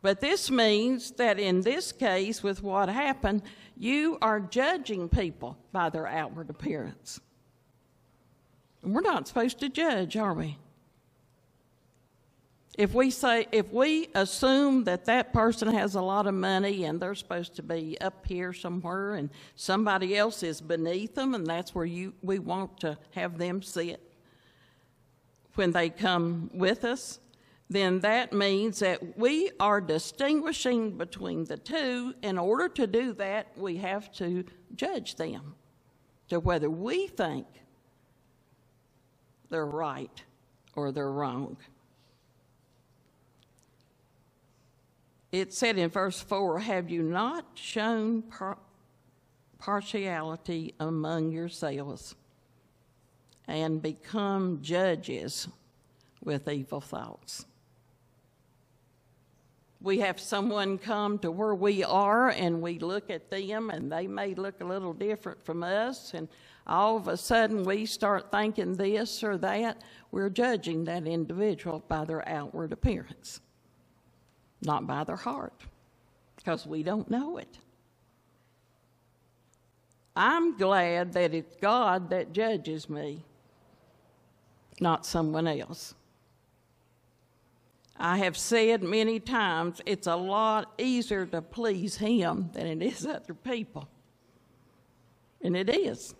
But 0.00 0.20
this 0.20 0.48
means 0.48 1.10
that 1.12 1.40
in 1.40 1.62
this 1.62 1.90
case, 1.90 2.40
with 2.40 2.62
what 2.62 2.88
happened, 2.88 3.42
you 3.76 4.16
are 4.22 4.38
judging 4.38 5.08
people 5.08 5.58
by 5.72 5.90
their 5.90 6.06
outward 6.06 6.50
appearance. 6.50 7.18
We're 8.84 9.00
not 9.00 9.26
supposed 9.26 9.58
to 9.58 9.68
judge, 9.68 10.16
are 10.16 10.34
we? 10.34 10.56
If 12.78 12.94
we 12.94 13.10
say, 13.10 13.48
if 13.50 13.72
we 13.72 14.08
assume 14.14 14.84
that 14.84 15.04
that 15.06 15.32
person 15.32 15.66
has 15.74 15.96
a 15.96 16.00
lot 16.00 16.28
of 16.28 16.34
money 16.34 16.84
and 16.84 17.00
they're 17.00 17.16
supposed 17.16 17.56
to 17.56 17.62
be 17.62 18.00
up 18.00 18.24
here 18.24 18.52
somewhere 18.52 19.14
and 19.14 19.30
somebody 19.56 20.16
else 20.16 20.44
is 20.44 20.60
beneath 20.60 21.16
them 21.16 21.34
and 21.34 21.44
that's 21.44 21.74
where 21.74 21.84
you, 21.84 22.14
we 22.22 22.38
want 22.38 22.78
to 22.80 22.96
have 23.10 23.36
them 23.36 23.62
sit 23.62 24.00
when 25.56 25.72
they 25.72 25.90
come 25.90 26.50
with 26.54 26.84
us, 26.84 27.18
then 27.68 27.98
that 27.98 28.32
means 28.32 28.78
that 28.78 29.18
we 29.18 29.50
are 29.58 29.80
distinguishing 29.80 30.96
between 30.96 31.46
the 31.46 31.56
two. 31.56 32.14
In 32.22 32.38
order 32.38 32.68
to 32.68 32.86
do 32.86 33.12
that, 33.14 33.48
we 33.56 33.76
have 33.78 34.12
to 34.12 34.44
judge 34.76 35.16
them 35.16 35.56
to 36.28 36.38
whether 36.38 36.70
we 36.70 37.08
think 37.08 37.46
they're 39.50 39.66
right 39.66 40.22
or 40.76 40.92
they're 40.92 41.10
wrong. 41.10 41.56
It 45.30 45.52
said 45.52 45.76
in 45.78 45.90
verse 45.90 46.20
4 46.20 46.60
Have 46.60 46.90
you 46.90 47.02
not 47.02 47.44
shown 47.54 48.22
par- 48.22 48.58
partiality 49.58 50.74
among 50.80 51.32
yourselves 51.32 52.14
and 53.46 53.82
become 53.82 54.60
judges 54.62 55.48
with 56.22 56.48
evil 56.48 56.80
thoughts? 56.80 57.46
we 59.80 60.00
have 60.00 60.18
someone 60.18 60.76
come 60.76 61.18
to 61.18 61.30
where 61.30 61.54
we 61.54 61.84
are 61.84 62.30
and 62.30 62.60
we 62.60 62.78
look 62.78 63.10
at 63.10 63.30
them 63.30 63.70
and 63.70 63.90
they 63.90 64.06
may 64.06 64.34
look 64.34 64.60
a 64.60 64.64
little 64.64 64.92
different 64.92 65.44
from 65.44 65.62
us 65.62 66.14
and 66.14 66.28
all 66.66 66.96
of 66.96 67.08
a 67.08 67.16
sudden 67.16 67.64
we 67.64 67.86
start 67.86 68.30
thinking 68.30 68.74
this 68.74 69.22
or 69.22 69.38
that 69.38 69.82
we're 70.10 70.30
judging 70.30 70.84
that 70.84 71.06
individual 71.06 71.82
by 71.88 72.04
their 72.04 72.28
outward 72.28 72.72
appearance 72.72 73.40
not 74.62 74.86
by 74.86 75.04
their 75.04 75.16
heart 75.16 75.62
because 76.36 76.66
we 76.66 76.82
don't 76.82 77.10
know 77.10 77.38
it 77.38 77.58
i'm 80.16 80.56
glad 80.56 81.12
that 81.12 81.34
it's 81.34 81.56
god 81.56 82.10
that 82.10 82.32
judges 82.32 82.88
me 82.88 83.24
not 84.80 85.04
someone 85.04 85.46
else 85.46 85.94
I 87.98 88.18
have 88.18 88.36
said 88.36 88.82
many 88.82 89.18
times 89.18 89.82
it's 89.84 90.06
a 90.06 90.14
lot 90.14 90.72
easier 90.78 91.26
to 91.26 91.42
please 91.42 91.96
Him 91.96 92.50
than 92.52 92.66
it 92.66 92.80
is 92.80 93.04
other 93.04 93.34
people. 93.34 93.88
And 95.42 95.56
it 95.56 95.68
is. 95.68 96.14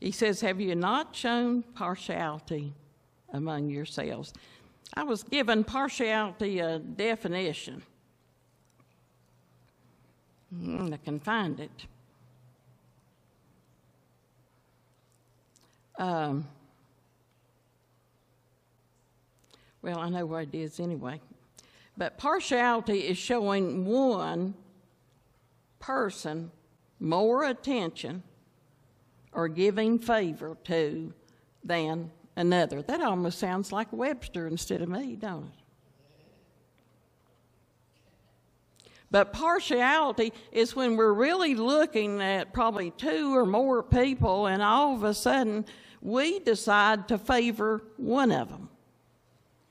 He 0.00 0.10
says, 0.10 0.40
Have 0.40 0.60
you 0.60 0.74
not 0.74 1.14
shown 1.14 1.62
partiality 1.62 2.72
among 3.34 3.68
yourselves? 3.68 4.32
I 4.94 5.02
was 5.02 5.22
given 5.22 5.62
partiality 5.64 6.60
a 6.60 6.78
definition. 6.78 7.82
Hmm, 10.50 10.92
I 10.92 10.96
can 10.96 11.20
find 11.20 11.60
it. 11.60 11.86
Um, 15.98 16.46
Well, 19.84 19.98
I 19.98 20.08
know 20.08 20.24
what 20.24 20.44
it 20.44 20.54
is 20.54 20.80
anyway. 20.80 21.20
But 21.94 22.16
partiality 22.16 23.00
is 23.00 23.18
showing 23.18 23.84
one 23.84 24.54
person 25.78 26.50
more 26.98 27.44
attention 27.44 28.22
or 29.30 29.46
giving 29.46 29.98
favor 29.98 30.56
to 30.64 31.12
than 31.62 32.10
another. 32.36 32.82
That 32.82 33.00
almost 33.00 33.38
sounds 33.38 33.72
like 33.72 33.92
Webster 33.92 34.46
instead 34.46 34.82
of 34.82 34.88
me, 34.88 35.16
don't 35.16 35.44
it? 35.44 35.64
But 39.10 39.32
partiality 39.32 40.32
is 40.50 40.74
when 40.74 40.96
we're 40.96 41.12
really 41.12 41.54
looking 41.54 42.20
at 42.20 42.52
probably 42.52 42.90
two 42.90 43.36
or 43.36 43.46
more 43.46 43.80
people, 43.82 44.46
and 44.46 44.60
all 44.60 44.94
of 44.94 45.04
a 45.04 45.14
sudden 45.14 45.66
we 46.02 46.40
decide 46.40 47.06
to 47.08 47.18
favor 47.18 47.84
one 47.96 48.32
of 48.32 48.48
them 48.48 48.68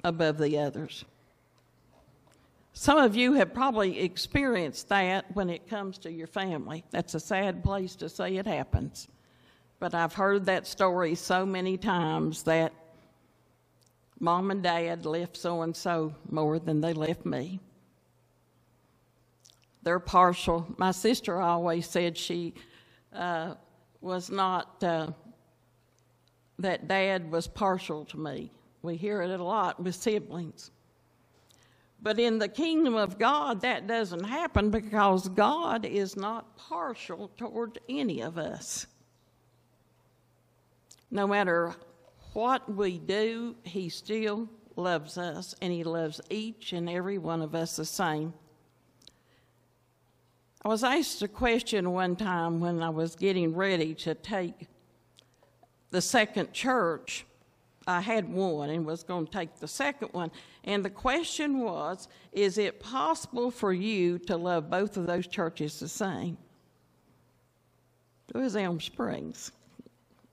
above 0.04 0.38
the 0.38 0.58
others. 0.58 1.04
Some 2.72 2.98
of 2.98 3.16
you 3.16 3.34
have 3.34 3.54
probably 3.54 4.00
experienced 4.00 4.90
that 4.90 5.26
when 5.36 5.50
it 5.50 5.68
comes 5.68 5.98
to 6.00 6.12
your 6.12 6.28
family. 6.28 6.84
That's 6.90 7.14
a 7.14 7.20
sad 7.20 7.64
place 7.64 7.96
to 7.98 8.10
say 8.10 8.38
it 8.38 8.48
happens. 8.48 9.10
But 9.84 9.94
I've 9.94 10.14
heard 10.14 10.46
that 10.46 10.66
story 10.66 11.14
so 11.14 11.46
many 11.46 11.76
times 11.76 12.44
that 12.44 12.72
mom 14.18 14.50
and 14.50 14.64
dad 14.64 15.06
left 15.06 15.36
so 15.36 15.62
and 15.64 15.76
so 15.76 16.16
more 16.32 16.58
than 16.58 16.80
they 16.80 16.94
left 16.94 17.26
me. 17.26 17.60
They're 19.82 20.00
partial. 20.00 20.74
My 20.78 20.92
sister 20.92 21.42
always 21.42 21.86
said 21.86 22.18
she 22.18 22.54
uh, 23.12 23.56
was 24.00 24.30
not, 24.30 24.82
uh, 24.82 25.08
that 26.60 26.88
dad 26.88 27.30
was 27.30 27.46
partial 27.46 28.06
to 28.06 28.18
me. 28.18 28.52
We 28.84 28.96
hear 28.96 29.22
it 29.22 29.38
a 29.38 29.44
lot 29.44 29.84
with 29.84 29.96
siblings. 29.96 30.72
But 32.02 32.20
in 32.20 32.40
the 32.40 32.48
kingdom 32.48 32.96
of 32.96 33.20
God, 33.20 33.60
that 33.60 33.86
doesn't 33.88 34.24
happen 34.24 34.70
because 34.70 35.28
God 35.28 35.84
is 35.86 36.16
not 36.16 36.56
partial 36.56 37.30
toward 37.36 37.80
any 37.90 38.22
of 38.22 38.38
us. 38.38 38.88
No 41.14 41.28
matter 41.28 41.76
what 42.34 42.68
we 42.74 42.98
do, 42.98 43.56
He 43.62 43.90
still 43.90 44.50
loves 44.76 45.16
us, 45.20 45.54
and 45.62 45.72
He 45.72 45.84
loves 45.84 46.20
each 46.32 46.74
and 46.74 46.90
every 46.90 47.20
one 47.20 47.44
of 47.44 47.54
us 47.54 47.76
the 47.76 47.86
same. 47.86 48.34
I 50.66 50.70
was 50.70 50.84
asked 50.84 51.22
a 51.22 51.28
question 51.28 51.92
one 51.92 52.16
time 52.16 52.60
when 52.60 52.82
I 52.82 52.90
was 52.90 53.16
getting 53.16 53.54
ready 53.54 53.94
to 53.94 54.16
take 54.16 54.68
the 55.92 56.02
second 56.02 56.52
church. 56.52 57.28
I 57.86 58.02
had 58.02 58.28
one 58.28 58.72
and 58.72 58.84
was 58.84 59.04
going 59.04 59.28
to 59.28 59.32
take 59.32 59.60
the 59.60 59.68
second 59.68 60.10
one. 60.14 60.32
And 60.64 60.84
the 60.84 60.90
question 60.90 61.60
was 61.60 62.08
Is 62.32 62.58
it 62.58 62.80
possible 62.80 63.52
for 63.52 63.72
you 63.72 64.18
to 64.18 64.36
love 64.36 64.68
both 64.68 64.98
of 64.98 65.06
those 65.06 65.28
churches 65.28 65.80
the 65.80 65.88
same? 65.88 66.40
It 68.34 68.38
was 68.38 68.56
Elm 68.56 68.82
Springs, 68.82 69.52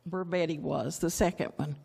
where 0.08 0.24
Betty 0.24 0.58
was, 0.58 0.98
the 0.98 1.10
second 1.10 1.52
one. 1.56 1.76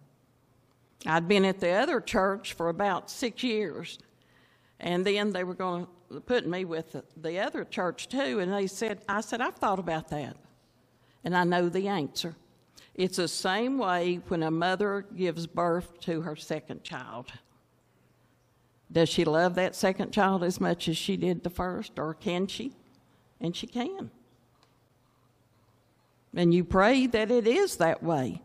I'd 1.06 1.28
been 1.28 1.46
at 1.46 1.60
the 1.60 1.72
other 1.72 2.00
church 2.02 2.54
for 2.54 2.70
about 2.70 3.10
six 3.12 3.44
years. 3.44 4.00
And 4.80 5.06
then 5.06 5.32
they 5.32 5.44
were 5.44 5.54
going 5.54 5.88
to 6.12 6.20
put 6.22 6.48
me 6.48 6.66
with 6.66 6.92
the, 6.92 7.04
the 7.18 7.40
other 7.40 7.64
church 7.64 8.10
too, 8.10 8.40
and 8.40 8.52
they 8.52 8.68
said, 8.68 9.02
I 9.08 9.22
said, 9.22 9.42
I've 9.42 9.56
thought 9.56 9.80
about 9.80 10.10
that, 10.10 10.36
and 11.24 11.36
I 11.36 11.44
know 11.44 11.70
the 11.70 11.88
answer. 11.88 12.36
It's 12.94 13.18
the 13.18 13.28
same 13.28 13.78
way 13.78 14.22
when 14.28 14.44
a 14.44 14.52
mother 14.52 15.06
gives 15.16 15.48
birth 15.48 16.00
to 16.02 16.22
her 16.22 16.36
second 16.36 16.84
child. 16.84 17.32
Does 18.92 19.10
she 19.10 19.26
love 19.26 19.56
that 19.56 19.76
second 19.76 20.12
child 20.12 20.44
as 20.44 20.62
much 20.62 20.88
as 20.88 20.98
she 20.98 21.18
did 21.18 21.44
the 21.44 21.50
first, 21.50 21.98
or 21.98 22.14
can 22.14 22.48
she? 22.48 22.74
And 23.42 23.56
she 23.56 23.68
can. 23.68 24.12
And 26.36 26.54
you 26.54 26.64
pray 26.64 27.08
that 27.08 27.32
it 27.32 27.48
is 27.48 27.78
that 27.78 28.04
way 28.04 28.42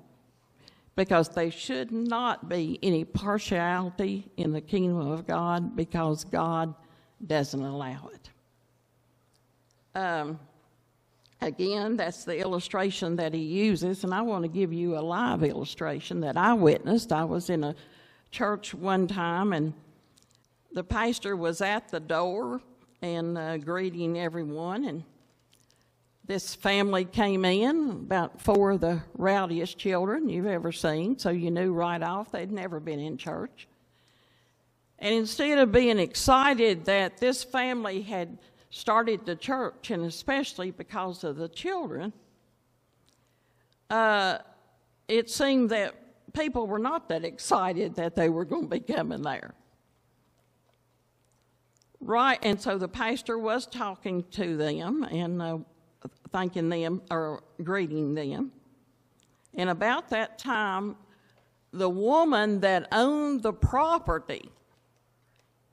because 0.95 1.29
there 1.31 1.51
should 1.51 1.91
not 1.91 2.49
be 2.49 2.79
any 2.83 3.05
partiality 3.05 4.31
in 4.37 4.53
the 4.53 4.61
kingdom 4.61 5.11
of 5.11 5.27
God 5.27 5.75
because 5.75 6.25
God 6.25 6.75
doesn't 7.27 7.63
allow 7.63 8.11
it. 8.13 8.31
Um, 9.99 10.39
again, 11.41 11.97
that's 11.97 12.25
the 12.25 12.39
illustration 12.39 13.17
that 13.17 13.35
he 13.35 13.41
uses, 13.41 14.05
and 14.05 14.15
I 14.15 14.23
want 14.23 14.45
to 14.45 14.49
give 14.49 14.73
you 14.73 14.97
a 14.97 15.01
live 15.01 15.43
illustration 15.43 16.21
that 16.21 16.37
I 16.37 16.53
witnessed. 16.55 17.13
I 17.13 17.25
was 17.25 17.51
in 17.51 17.65
a 17.65 17.75
church 18.31 18.73
one 18.73 19.07
time, 19.07 19.53
and 19.53 19.73
the 20.73 20.85
pastor 20.85 21.37
was 21.37 21.61
at 21.61 21.89
the 21.89 22.01
door 22.01 22.61
and 23.03 23.37
uh, 23.37 23.57
greeting 23.59 24.19
everyone, 24.19 24.85
and 24.85 25.03
this 26.31 26.55
family 26.55 27.05
came 27.05 27.45
in, 27.45 27.91
about 27.91 28.41
four 28.41 28.71
of 28.71 28.81
the 28.81 29.03
rowdiest 29.19 29.77
children 29.77 30.29
you've 30.29 30.47
ever 30.47 30.71
seen, 30.71 31.19
so 31.19 31.29
you 31.29 31.51
knew 31.51 31.73
right 31.73 32.01
off 32.05 32.31
they'd 32.31 32.53
never 32.53 32.79
been 32.79 33.01
in 33.01 33.17
church. 33.17 33.67
And 35.01 35.13
instead 35.13 35.59
of 35.59 35.73
being 35.73 35.99
excited 35.99 36.85
that 36.85 37.19
this 37.19 37.43
family 37.43 38.03
had 38.03 38.39
started 38.71 39.27
the 39.27 39.35
church, 39.35 39.91
and 39.91 40.05
especially 40.05 40.71
because 40.71 41.25
of 41.25 41.35
the 41.35 41.49
children, 41.49 42.13
uh, 43.91 44.39
it 45.09 45.29
seemed 45.29 45.71
that 45.71 45.97
people 46.33 46.69
were 46.69 46.79
not 46.79 47.09
that 47.09 47.25
excited 47.25 47.97
that 47.97 48.15
they 48.15 48.29
were 48.29 48.45
going 48.45 48.71
to 48.71 48.79
be 48.79 48.79
coming 48.79 49.23
there. 49.23 49.53
Right, 52.01 52.39
and 52.45 52.61
so 52.61 52.79
the 52.79 52.87
pastor 52.87 53.37
was 53.37 53.67
talking 53.67 54.23
to 54.31 54.57
them 54.57 55.03
and 55.03 55.43
uh, 55.43 55.59
thanking 56.33 56.69
them 56.69 57.03
or 57.11 57.43
greeting 57.63 58.15
them. 58.15 58.53
And 59.55 59.71
about 59.71 60.11
that 60.11 60.39
time, 60.39 60.97
the 61.73 61.89
woman 61.89 62.61
that 62.61 62.89
owned 62.93 63.43
the 63.43 63.53
property 63.53 64.51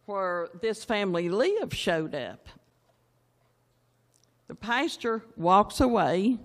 where 0.06 0.50
this 0.62 0.84
family 0.84 1.30
lived 1.30 1.74
showed 1.74 2.15
up. 2.15 2.48
The 4.48 4.56
pastor 4.56 5.24
walks 5.36 5.82
away 5.82 6.38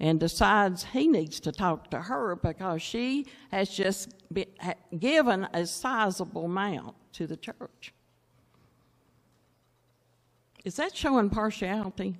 and 0.00 0.18
decides 0.18 0.84
he 0.84 1.06
needs 1.06 1.38
to 1.40 1.52
talk 1.52 1.90
to 1.90 2.00
her 2.00 2.34
because 2.34 2.80
she 2.80 3.26
has 3.50 3.68
just 3.68 4.14
given 4.98 5.46
a 5.52 5.66
sizable 5.66 6.46
amount 6.46 6.94
to 7.12 7.26
the 7.26 7.36
church. 7.36 7.92
Is 10.64 10.76
that 10.76 10.96
showing 10.96 11.28
partiality? 11.28 12.16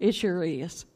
It 0.00 0.14
sure 0.14 0.42
is. 0.42 0.86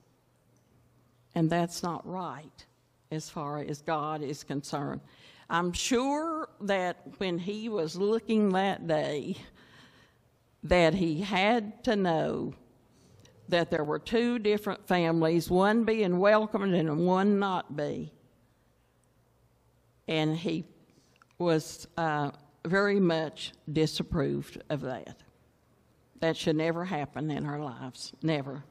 And 1.34 1.48
that's 1.50 1.82
not 1.82 2.06
right 2.08 2.66
as 3.10 3.28
far 3.28 3.60
as 3.60 3.82
God 3.82 4.22
is 4.22 4.42
concerned. 4.42 5.02
I'm 5.50 5.72
sure 5.72 6.48
that 6.62 7.02
when 7.18 7.38
he 7.38 7.68
was 7.68 7.96
looking 7.96 8.50
that 8.52 8.88
day, 8.88 9.36
that 10.64 10.94
he 10.94 11.20
had 11.20 11.84
to 11.84 11.96
know 11.96 12.54
that 13.48 13.70
there 13.70 13.84
were 13.84 13.98
two 13.98 14.38
different 14.38 14.88
families, 14.88 15.50
one 15.50 15.84
being 15.84 16.18
welcomed 16.18 16.74
and 16.74 17.06
one 17.06 17.38
not 17.38 17.76
be. 17.76 18.10
And 20.08 20.34
he 20.34 20.64
was 21.38 21.86
uh, 21.98 22.30
very 22.64 23.00
much 23.00 23.52
disapproved 23.70 24.62
of 24.70 24.80
that. 24.80 25.18
That 26.20 26.38
should 26.38 26.56
never 26.56 26.86
happen 26.86 27.30
in 27.30 27.44
our 27.44 27.60
lives, 27.60 28.14
never. 28.22 28.64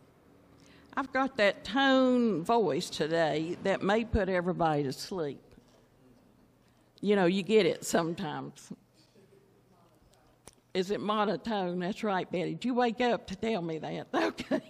I've 0.96 1.12
got 1.12 1.38
that 1.38 1.64
tone 1.64 2.44
voice 2.44 2.90
today 2.90 3.58
that 3.64 3.82
may 3.82 4.06
put 4.06 4.30
everybody 4.30 4.84
to 4.84 4.94
sleep 4.94 5.54
you 7.04 7.18
know, 7.18 7.26
you 7.26 7.44
get 7.44 7.66
it 7.66 7.84
sometimes. 7.84 8.72
Is 10.74 10.90
it 10.90 11.02
monotone? 11.02 11.80
That's 11.80 12.02
right, 12.02 12.32
Betty. 12.32 12.52
Did 12.52 12.64
you 12.64 12.74
wake 12.74 13.02
up 13.02 13.28
to 13.28 13.36
tell 13.36 13.62
me 13.62 13.78
that? 13.80 14.08
Okay. 14.16 14.62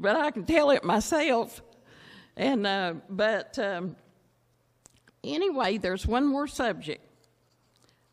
but 0.00 0.16
I 0.16 0.32
can 0.32 0.44
tell 0.44 0.70
it 0.72 0.82
myself. 0.82 1.62
And 2.36 2.66
uh, 2.66 2.94
but 3.08 3.56
um, 3.60 3.94
anyway, 5.22 5.78
there's 5.78 6.08
one 6.08 6.26
more 6.26 6.48
subject. 6.48 7.04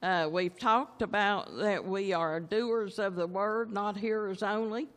Uh, 0.03 0.29
we've 0.31 0.57
talked 0.57 1.01
about 1.01 1.57
that 1.57 1.83
we 1.83 2.13
are 2.13 2.39
doers 2.39 2.99
of 2.99 3.15
the 3.15 3.25
word, 3.25 3.71
not 3.71 3.97
hearers 3.97 4.43
only. 4.43 4.87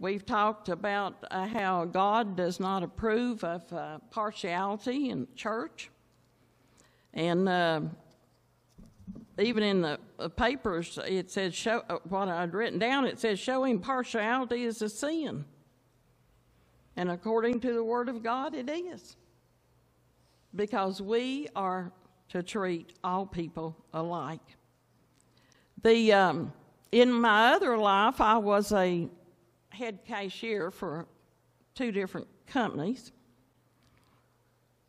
We've 0.00 0.24
talked 0.24 0.70
about 0.70 1.26
uh, 1.30 1.46
how 1.46 1.84
God 1.84 2.34
does 2.34 2.58
not 2.58 2.82
approve 2.82 3.44
of 3.44 3.70
uh, 3.70 3.98
partiality 4.10 5.10
in 5.10 5.28
church. 5.36 5.90
And 7.12 7.46
uh, 7.46 7.82
even 9.38 9.62
in 9.62 9.82
the 9.82 10.30
papers, 10.30 10.98
it 11.06 11.30
says, 11.30 11.54
show, 11.54 11.82
uh, 11.90 11.98
what 12.08 12.28
I'd 12.28 12.54
written 12.54 12.78
down, 12.78 13.04
it 13.04 13.18
says 13.18 13.38
showing 13.38 13.78
partiality 13.78 14.64
is 14.64 14.80
a 14.80 14.88
sin. 14.88 15.44
And 16.96 17.10
according 17.10 17.60
to 17.60 17.74
the 17.74 17.84
Word 17.84 18.08
of 18.08 18.22
God, 18.22 18.54
it 18.54 18.70
is. 18.70 19.18
Because 20.56 21.02
we 21.02 21.46
are 21.54 21.92
to 22.30 22.42
treat 22.42 22.94
all 23.04 23.26
people 23.26 23.76
alike. 23.92 24.56
The, 25.82 26.14
um, 26.14 26.54
in 26.90 27.12
my 27.12 27.52
other 27.52 27.76
life, 27.76 28.22
I 28.22 28.38
was 28.38 28.72
a 28.72 29.06
head 29.70 30.00
cashier 30.06 30.70
for 30.70 31.06
two 31.74 31.92
different 31.92 32.26
companies. 32.46 33.12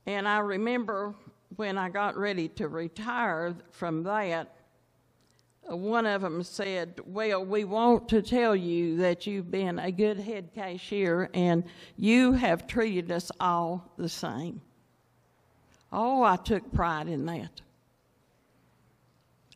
And 0.05 0.27
I 0.27 0.39
remember 0.39 1.15
when 1.55 1.77
I 1.77 1.89
got 1.89 2.17
ready 2.17 2.47
to 2.49 2.67
retire 2.67 3.55
from 3.71 4.03
that, 4.03 4.55
uh, 5.69 5.75
one 5.75 6.05
of 6.05 6.21
them 6.21 6.43
said, 6.43 6.99
Well, 7.05 7.45
we 7.45 7.63
want 7.63 8.09
to 8.09 8.21
tell 8.21 8.55
you 8.55 8.97
that 8.97 9.27
you've 9.27 9.51
been 9.51 9.79
a 9.79 9.91
good 9.91 10.19
head 10.19 10.49
cashier 10.55 11.29
and 11.33 11.63
you 11.97 12.33
have 12.33 12.67
treated 12.67 13.11
us 13.11 13.31
all 13.39 13.91
the 13.97 14.09
same. 14.09 14.61
Oh, 15.93 16.23
I 16.23 16.37
took 16.37 16.71
pride 16.73 17.07
in 17.07 17.25
that. 17.25 17.61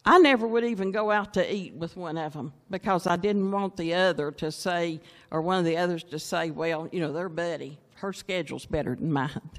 I 0.05 0.19
never 0.19 0.47
would 0.47 0.63
even 0.63 0.91
go 0.91 1.09
out 1.09 1.33
to 1.33 1.53
eat 1.53 1.73
with 1.73 1.97
one 1.97 2.17
of 2.17 2.33
them 2.33 2.53
because 2.69 3.07
I 3.07 3.15
didn't 3.15 3.49
want 3.49 3.75
the 3.75 3.95
other 3.95 4.31
to 4.33 4.51
say, 4.51 5.01
or 5.31 5.41
one 5.41 5.57
of 5.57 5.65
the 5.65 5.77
others 5.77 6.03
to 6.05 6.19
say, 6.19 6.51
well, 6.51 6.87
you 6.91 6.99
know, 6.99 7.11
their 7.11 7.29
buddy, 7.29 7.79
her 7.95 8.13
schedule's 8.13 8.67
better 8.67 8.95
than 8.95 9.11
mine. 9.11 9.49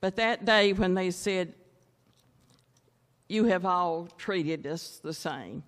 But 0.00 0.16
that 0.16 0.46
day 0.46 0.72
when 0.72 0.94
they 0.94 1.10
said, 1.10 1.54
you 3.28 3.44
have 3.44 3.66
all 3.66 4.08
treated 4.16 4.66
us 4.66 4.98
the 5.02 5.12
same, 5.12 5.62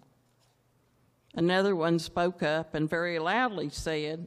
another 1.35 1.77
one 1.77 1.99
spoke 1.99 2.43
up 2.43 2.75
and 2.75 2.89
very 2.89 3.19
loudly 3.19 3.69
said, 3.69 4.27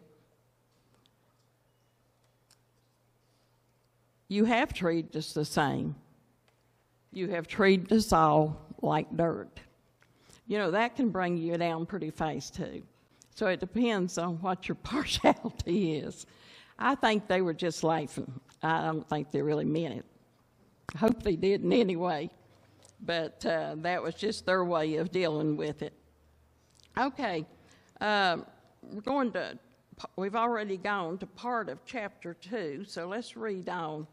you 4.28 4.46
have 4.46 4.74
treated 4.74 5.16
us 5.16 5.34
the 5.34 5.44
same 5.44 5.96
you 7.16 7.30
have 7.30 7.48
treated 7.48 7.92
us 7.92 8.12
all 8.12 8.62
like 8.82 9.16
dirt. 9.16 9.60
You 10.48 10.58
know, 10.58 10.72
that 10.72 10.96
can 10.96 11.10
bring 11.10 11.38
you 11.38 11.58
down 11.58 11.86
pretty 11.86 12.12
fast, 12.12 12.56
too. 12.56 12.84
So 13.36 13.48
it 13.48 13.60
depends 13.60 14.18
on 14.18 14.36
what 14.42 14.68
your 14.68 14.76
partiality 14.84 15.96
is. 15.96 16.26
I 16.78 16.96
think 16.96 17.28
they 17.28 17.42
were 17.42 17.54
just 17.54 17.84
laughing. 17.84 18.40
I 18.62 18.82
don't 18.82 19.08
think 19.08 19.32
they 19.32 19.42
really 19.42 19.66
meant 19.66 19.96
it. 19.96 20.06
I 20.94 20.98
hope 21.00 21.24
they 21.24 21.36
didn't 21.36 21.72
anyway. 21.72 22.30
But 23.02 23.46
uh, 23.46 23.76
that 23.78 24.02
was 24.02 24.16
just 24.16 24.46
their 24.46 24.64
way 24.64 24.96
of 24.96 25.12
dealing 25.12 25.58
with 25.58 25.82
it. 25.82 25.94
Okay, 26.98 27.46
um, 28.00 28.46
we're 28.82 29.02
going 29.02 29.32
to, 29.34 29.60
we've 30.16 30.36
already 30.36 30.78
gone 30.78 31.18
to 31.18 31.26
part 31.26 31.68
of 31.68 31.84
chapter 31.86 32.34
2, 32.34 32.86
so 32.88 33.08
let's 33.08 33.36
read 33.36 33.68
on. 33.68 34.08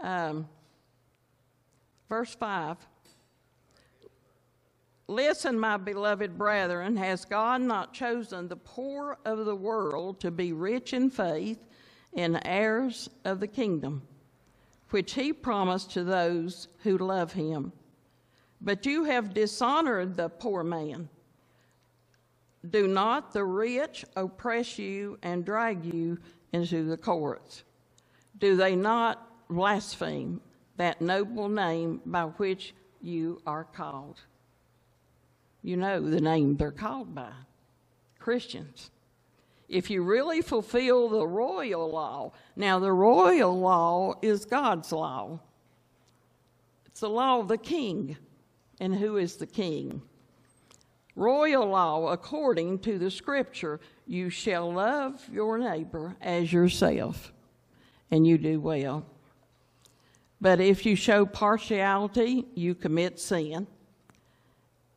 Um, 0.00 0.48
verse 2.08 2.34
5. 2.34 2.76
Listen, 5.10 5.58
my 5.58 5.78
beloved 5.78 6.36
brethren, 6.36 6.96
has 6.96 7.24
God 7.24 7.62
not 7.62 7.94
chosen 7.94 8.48
the 8.48 8.56
poor 8.56 9.18
of 9.24 9.46
the 9.46 9.56
world 9.56 10.20
to 10.20 10.30
be 10.30 10.52
rich 10.52 10.92
in 10.92 11.08
faith 11.08 11.58
and 12.14 12.40
heirs 12.44 13.08
of 13.24 13.40
the 13.40 13.46
kingdom, 13.46 14.02
which 14.90 15.14
he 15.14 15.32
promised 15.32 15.92
to 15.92 16.04
those 16.04 16.68
who 16.82 16.98
love 16.98 17.32
him? 17.32 17.72
But 18.60 18.84
you 18.84 19.04
have 19.04 19.32
dishonored 19.32 20.14
the 20.14 20.28
poor 20.28 20.62
man. 20.62 21.08
Do 22.68 22.86
not 22.86 23.32
the 23.32 23.44
rich 23.44 24.04
oppress 24.14 24.78
you 24.78 25.18
and 25.22 25.44
drag 25.44 25.84
you 25.84 26.18
into 26.52 26.84
the 26.84 26.96
courts? 26.96 27.62
Do 28.36 28.56
they 28.56 28.76
not 28.76 29.48
blaspheme 29.48 30.40
that 30.78 31.00
noble 31.00 31.48
name 31.48 32.00
by 32.04 32.24
which 32.24 32.74
you 33.00 33.40
are 33.46 33.64
called? 33.64 34.20
you 35.62 35.76
know 35.76 36.00
the 36.00 36.20
name 36.20 36.56
they're 36.56 36.70
called 36.70 37.14
by 37.14 37.30
Christians. 38.18 38.90
If 39.68 39.90
you 39.90 40.02
really 40.02 40.40
fulfill 40.40 41.08
the 41.08 41.26
royal 41.26 41.90
law, 41.90 42.32
now 42.56 42.78
the 42.78 42.92
royal 42.92 43.58
law 43.58 44.14
is 44.22 44.44
God's 44.44 44.92
law, 44.92 45.40
it's 46.86 47.00
the 47.00 47.10
law 47.10 47.40
of 47.40 47.48
the 47.48 47.58
king. 47.58 48.16
And 48.80 48.94
who 48.94 49.16
is 49.16 49.34
the 49.34 49.46
king? 49.46 50.02
Royal 51.16 51.66
law, 51.66 52.12
according 52.12 52.78
to 52.80 52.96
the 52.96 53.10
scripture, 53.10 53.80
you 54.06 54.30
shall 54.30 54.72
love 54.72 55.20
your 55.32 55.58
neighbor 55.58 56.14
as 56.20 56.52
yourself, 56.52 57.32
and 58.12 58.24
you 58.24 58.38
do 58.38 58.60
well. 58.60 59.04
But 60.40 60.60
if 60.60 60.86
you 60.86 60.94
show 60.94 61.26
partiality, 61.26 62.46
you 62.54 62.74
commit 62.74 63.18
sin 63.18 63.66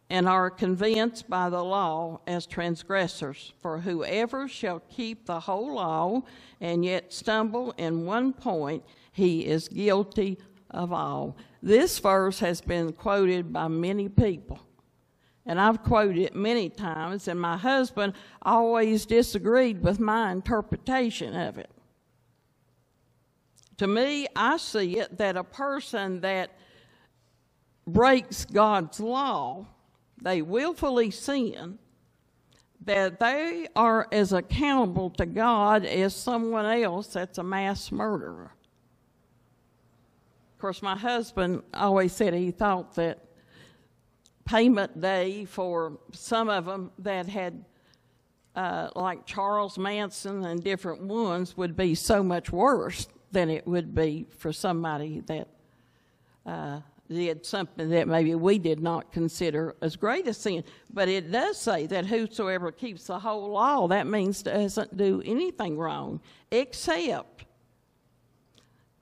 and 0.09 0.27
are 0.27 0.49
convinced 0.49 1.29
by 1.29 1.49
the 1.49 1.63
law 1.63 2.19
as 2.27 2.45
transgressors. 2.45 3.53
For 3.61 3.79
whoever 3.79 4.47
shall 4.47 4.81
keep 4.89 5.25
the 5.25 5.39
whole 5.39 5.75
law 5.75 6.23
and 6.59 6.83
yet 6.83 7.13
stumble 7.13 7.71
in 7.77 8.05
one 8.05 8.33
point, 8.33 8.83
he 9.13 9.45
is 9.45 9.67
guilty 9.69 10.37
of 10.69 10.91
all. 10.91 11.37
This 11.63 11.97
verse 11.99 12.39
has 12.39 12.61
been 12.61 12.91
quoted 12.91 13.53
by 13.53 13.67
many 13.67 14.09
people. 14.09 14.59
And 15.45 15.59
I've 15.59 15.81
quoted 15.81 16.17
it 16.17 16.35
many 16.35 16.69
times, 16.69 17.27
and 17.27 17.39
my 17.39 17.57
husband 17.57 18.13
always 18.41 19.05
disagreed 19.05 19.81
with 19.81 19.99
my 19.99 20.31
interpretation 20.31 21.35
of 21.35 21.57
it. 21.57 21.69
To 23.77 23.87
me, 23.87 24.27
I 24.35 24.57
see 24.57 24.99
it 24.99 25.17
that 25.17 25.37
a 25.37 25.43
person 25.43 26.21
that 26.21 26.51
breaks 27.87 28.45
God's 28.45 28.99
law 28.99 29.65
they 30.21 30.41
willfully 30.41 31.11
sin, 31.11 31.79
that 32.85 33.19
they 33.19 33.67
are 33.75 34.07
as 34.11 34.33
accountable 34.33 35.09
to 35.11 35.25
God 35.25 35.85
as 35.85 36.15
someone 36.15 36.65
else 36.65 37.07
that's 37.07 37.37
a 37.37 37.43
mass 37.43 37.91
murderer. 37.91 38.53
Of 40.55 40.61
course, 40.61 40.81
my 40.81 40.95
husband 40.95 41.63
always 41.73 42.13
said 42.13 42.33
he 42.33 42.51
thought 42.51 42.95
that 42.95 43.19
payment 44.45 45.01
day 45.01 45.45
for 45.45 45.97
some 46.11 46.49
of 46.49 46.65
them 46.65 46.91
that 46.99 47.27
had, 47.27 47.65
uh, 48.55 48.89
like 48.95 49.25
Charles 49.25 49.77
Manson 49.79 50.45
and 50.45 50.63
different 50.63 51.01
ones, 51.01 51.57
would 51.57 51.75
be 51.75 51.95
so 51.95 52.21
much 52.21 52.51
worse 52.51 53.07
than 53.31 53.49
it 53.49 53.65
would 53.67 53.95
be 53.95 54.25
for 54.37 54.51
somebody 54.51 55.21
that 55.27 55.47
uh, 56.45 56.79
did 57.07 57.45
something 57.45 57.89
that 57.89 58.07
maybe 58.07 58.35
we 58.35 58.57
did 58.57 58.79
not 58.79 59.11
consider 59.11 59.75
as 59.81 59.95
great 59.95 60.27
a 60.27 60.33
sin. 60.33 60.63
But 60.93 61.09
it 61.09 61.31
does 61.31 61.57
say 61.57 61.85
that 61.87 62.05
whosoever 62.05 62.71
keeps 62.71 63.07
the 63.07 63.19
whole 63.19 63.49
law, 63.51 63.87
that 63.87 64.07
means 64.07 64.43
doesn't 64.43 64.95
do 64.97 65.21
anything 65.25 65.77
wrong 65.77 66.21
except 66.51 67.45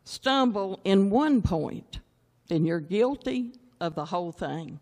stumble 0.03 0.79
in 0.83 1.09
one 1.09 1.41
point, 1.41 1.99
then 2.47 2.65
you're 2.65 2.79
guilty 2.79 3.53
of 3.79 3.95
the 3.95 4.05
whole 4.05 4.31
thing. 4.31 4.79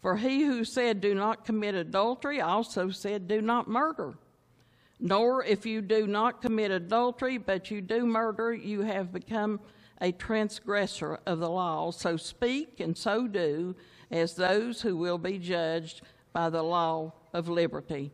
For 0.00 0.16
he 0.16 0.42
who 0.42 0.64
said, 0.64 1.00
Do 1.00 1.14
not 1.14 1.44
commit 1.44 1.74
adultery, 1.74 2.40
also 2.40 2.90
said, 2.90 3.28
Do 3.28 3.40
not 3.40 3.68
murder. 3.68 4.14
Nor 5.04 5.44
if 5.44 5.66
you 5.66 5.82
do 5.82 6.06
not 6.06 6.40
commit 6.40 6.70
adultery, 6.70 7.36
but 7.36 7.70
you 7.70 7.82
do 7.82 8.06
murder, 8.06 8.54
you 8.54 8.80
have 8.80 9.12
become 9.12 9.60
a 10.00 10.12
transgressor 10.12 11.20
of 11.26 11.40
the 11.40 11.50
law. 11.50 11.90
So 11.90 12.16
speak 12.16 12.80
and 12.80 12.96
so 12.96 13.26
do 13.26 13.76
as 14.10 14.34
those 14.34 14.80
who 14.80 14.96
will 14.96 15.18
be 15.18 15.38
judged 15.38 16.00
by 16.32 16.48
the 16.48 16.62
law 16.62 17.12
of 17.34 17.50
liberty. 17.50 18.12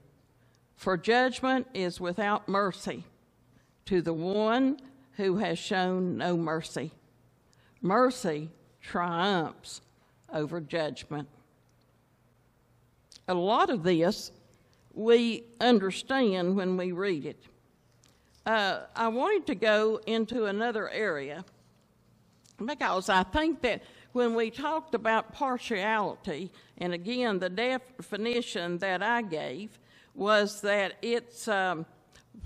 For 0.75 0.97
judgment 0.97 1.69
is 1.75 2.01
without 2.01 2.49
mercy 2.49 3.05
to 3.87 4.03
the 4.03 4.13
one 4.13 4.81
who 5.13 5.37
has 5.37 5.61
shown 5.61 6.17
no 6.17 6.37
mercy. 6.37 6.91
Mercy 7.81 8.51
triumphs 8.81 9.81
over 10.33 10.61
judgment. 10.61 11.29
A 13.29 13.35
lot 13.35 13.71
of 13.71 13.85
this 13.85 14.33
we 14.95 15.45
understand 15.61 16.57
when 16.57 16.77
we 16.77 16.93
read 16.93 17.27
it. 17.27 17.43
Uh, 18.47 18.81
I 18.97 19.09
wanted 19.09 19.47
to 19.49 19.55
go 19.55 20.01
into 20.07 20.47
another 20.47 20.89
area 20.89 21.45
because 22.65 23.09
I 23.09 23.23
think 23.23 23.63
that 23.63 23.83
when 24.13 24.35
we 24.35 24.51
talked 24.51 24.95
about 24.95 25.33
partiality, 25.33 26.51
and 26.79 26.93
again, 26.93 27.39
the 27.39 27.51
definition 27.51 28.79
that 28.79 29.03
I 29.03 29.23
gave 29.23 29.79
was 30.15 30.61
that 30.63 30.95
it's 31.01 31.47
um, 31.49 31.87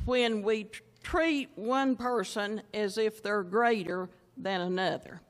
when 0.04 0.42
we 0.42 0.68
treat 1.02 1.50
one 1.54 1.96
person 1.96 2.62
as 2.72 2.98
if 2.98 3.22
they're 3.22 3.42
greater 3.42 4.08
than 4.36 4.60
another. 4.60 5.20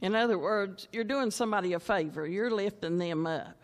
In 0.00 0.14
other 0.14 0.38
words, 0.38 0.88
you're 0.92 1.04
doing 1.04 1.30
somebody 1.30 1.74
a 1.74 1.80
favor, 1.80 2.26
you're 2.26 2.50
lifting 2.50 2.98
them 2.98 3.26
up. 3.26 3.61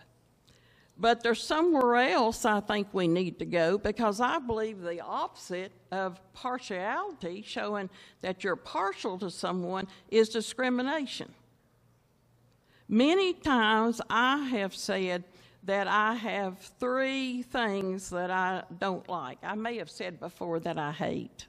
But 1.01 1.23
there's 1.23 1.43
somewhere 1.43 1.95
else 1.97 2.45
I 2.45 2.61
think 2.61 2.89
we 2.93 3.07
need 3.07 3.39
to 3.39 3.45
go 3.45 3.79
because 3.79 4.21
I 4.21 4.41
believe 4.41 4.83
the 4.83 5.01
opposite 5.01 5.71
of 5.93 6.21
partiality, 6.33 7.43
showing 7.47 7.89
that 8.21 8.43
you're 8.43 8.57
partial 8.57 9.17
to 9.19 9.31
someone, 9.31 9.87
is 10.11 10.29
discrimination. 10.29 11.33
Many 12.89 13.33
times 13.35 14.01
I 14.11 14.39
have 14.47 14.75
said 14.75 15.23
that 15.63 15.87
I 15.87 16.15
have 16.15 16.59
three 16.81 17.43
things 17.43 18.11
that 18.11 18.31
I 18.31 18.65
don't 18.79 19.09
like. 19.09 19.39
I 19.45 19.55
may 19.55 19.77
have 19.79 19.91
said 19.91 20.19
before 20.19 20.59
that 20.61 20.79
I 20.79 20.91
hate, 20.91 21.47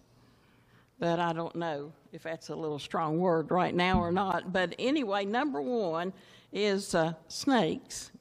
but 0.99 1.19
I 1.19 1.33
don't 1.33 1.55
know 1.55 1.91
if 2.11 2.23
that's 2.23 2.49
a 2.49 2.55
little 2.55 2.79
strong 2.79 3.17
word 3.17 3.49
right 3.49 3.73
now 3.73 3.99
or 3.99 4.11
not. 4.11 4.53
But 4.53 4.75
anyway, 4.77 5.25
number 5.25 5.61
one 5.61 6.13
is 6.51 6.93
uh, 6.93 7.13
snakes 7.29 8.11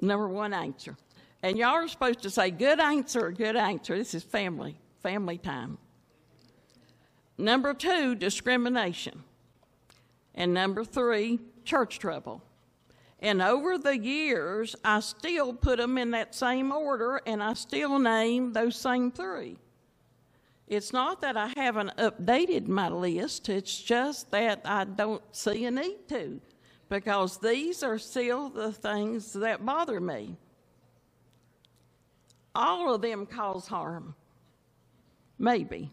Number 0.00 0.28
one 0.28 0.52
answer. 0.52 0.96
And 1.42 1.56
y'all 1.56 1.70
are 1.70 1.88
supposed 1.88 2.22
to 2.22 2.30
say, 2.30 2.50
good 2.50 2.80
answer, 2.80 3.30
good 3.30 3.56
answer. 3.56 3.96
This 3.96 4.14
is 4.14 4.22
family, 4.22 4.76
family 5.02 5.38
time. 5.38 5.78
Number 7.38 7.72
two, 7.72 8.14
discrimination. 8.14 9.22
And 10.34 10.52
number 10.52 10.84
three, 10.84 11.38
church 11.64 11.98
trouble. 11.98 12.42
And 13.20 13.42
over 13.42 13.78
the 13.78 13.98
years, 13.98 14.76
I 14.84 15.00
still 15.00 15.52
put 15.52 15.78
them 15.78 15.98
in 15.98 16.10
that 16.12 16.34
same 16.34 16.72
order 16.72 17.20
and 17.26 17.42
I 17.42 17.54
still 17.54 17.98
name 17.98 18.52
those 18.52 18.76
same 18.76 19.10
three. 19.10 19.58
It's 20.66 20.92
not 20.92 21.20
that 21.22 21.36
I 21.36 21.52
haven't 21.56 21.96
updated 21.96 22.68
my 22.68 22.88
list, 22.88 23.48
it's 23.48 23.76
just 23.82 24.30
that 24.30 24.60
I 24.64 24.84
don't 24.84 25.22
see 25.34 25.64
a 25.64 25.70
need 25.70 26.08
to 26.08 26.40
because 26.90 27.38
these 27.38 27.82
are 27.82 27.98
still 27.98 28.50
the 28.50 28.72
things 28.72 29.32
that 29.32 29.64
bother 29.64 30.00
me. 30.00 30.36
All 32.54 32.92
of 32.92 33.00
them 33.00 33.26
cause 33.26 33.68
harm. 33.68 34.14
Maybe. 35.38 35.90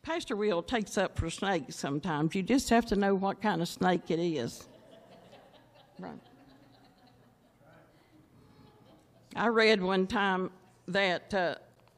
Pastor 0.00 0.34
Will 0.34 0.62
takes 0.62 0.98
up 0.98 1.16
for 1.16 1.28
snakes 1.30 1.76
sometimes. 1.76 2.34
You 2.34 2.42
just 2.42 2.70
have 2.70 2.86
to 2.86 2.96
know 2.96 3.14
what 3.14 3.40
kind 3.40 3.60
of 3.60 3.68
snake 3.68 4.10
it 4.10 4.18
is. 4.18 4.66
Right. 5.98 6.12
I 9.36 9.46
read 9.48 9.82
one 9.82 10.06
time 10.06 10.50
that 10.88 11.32
uh, 11.34 11.54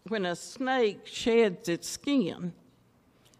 when 0.08 0.26
a 0.26 0.36
snake 0.36 1.06
sheds 1.06 1.68
its 1.68 1.88
skin, 1.88 2.52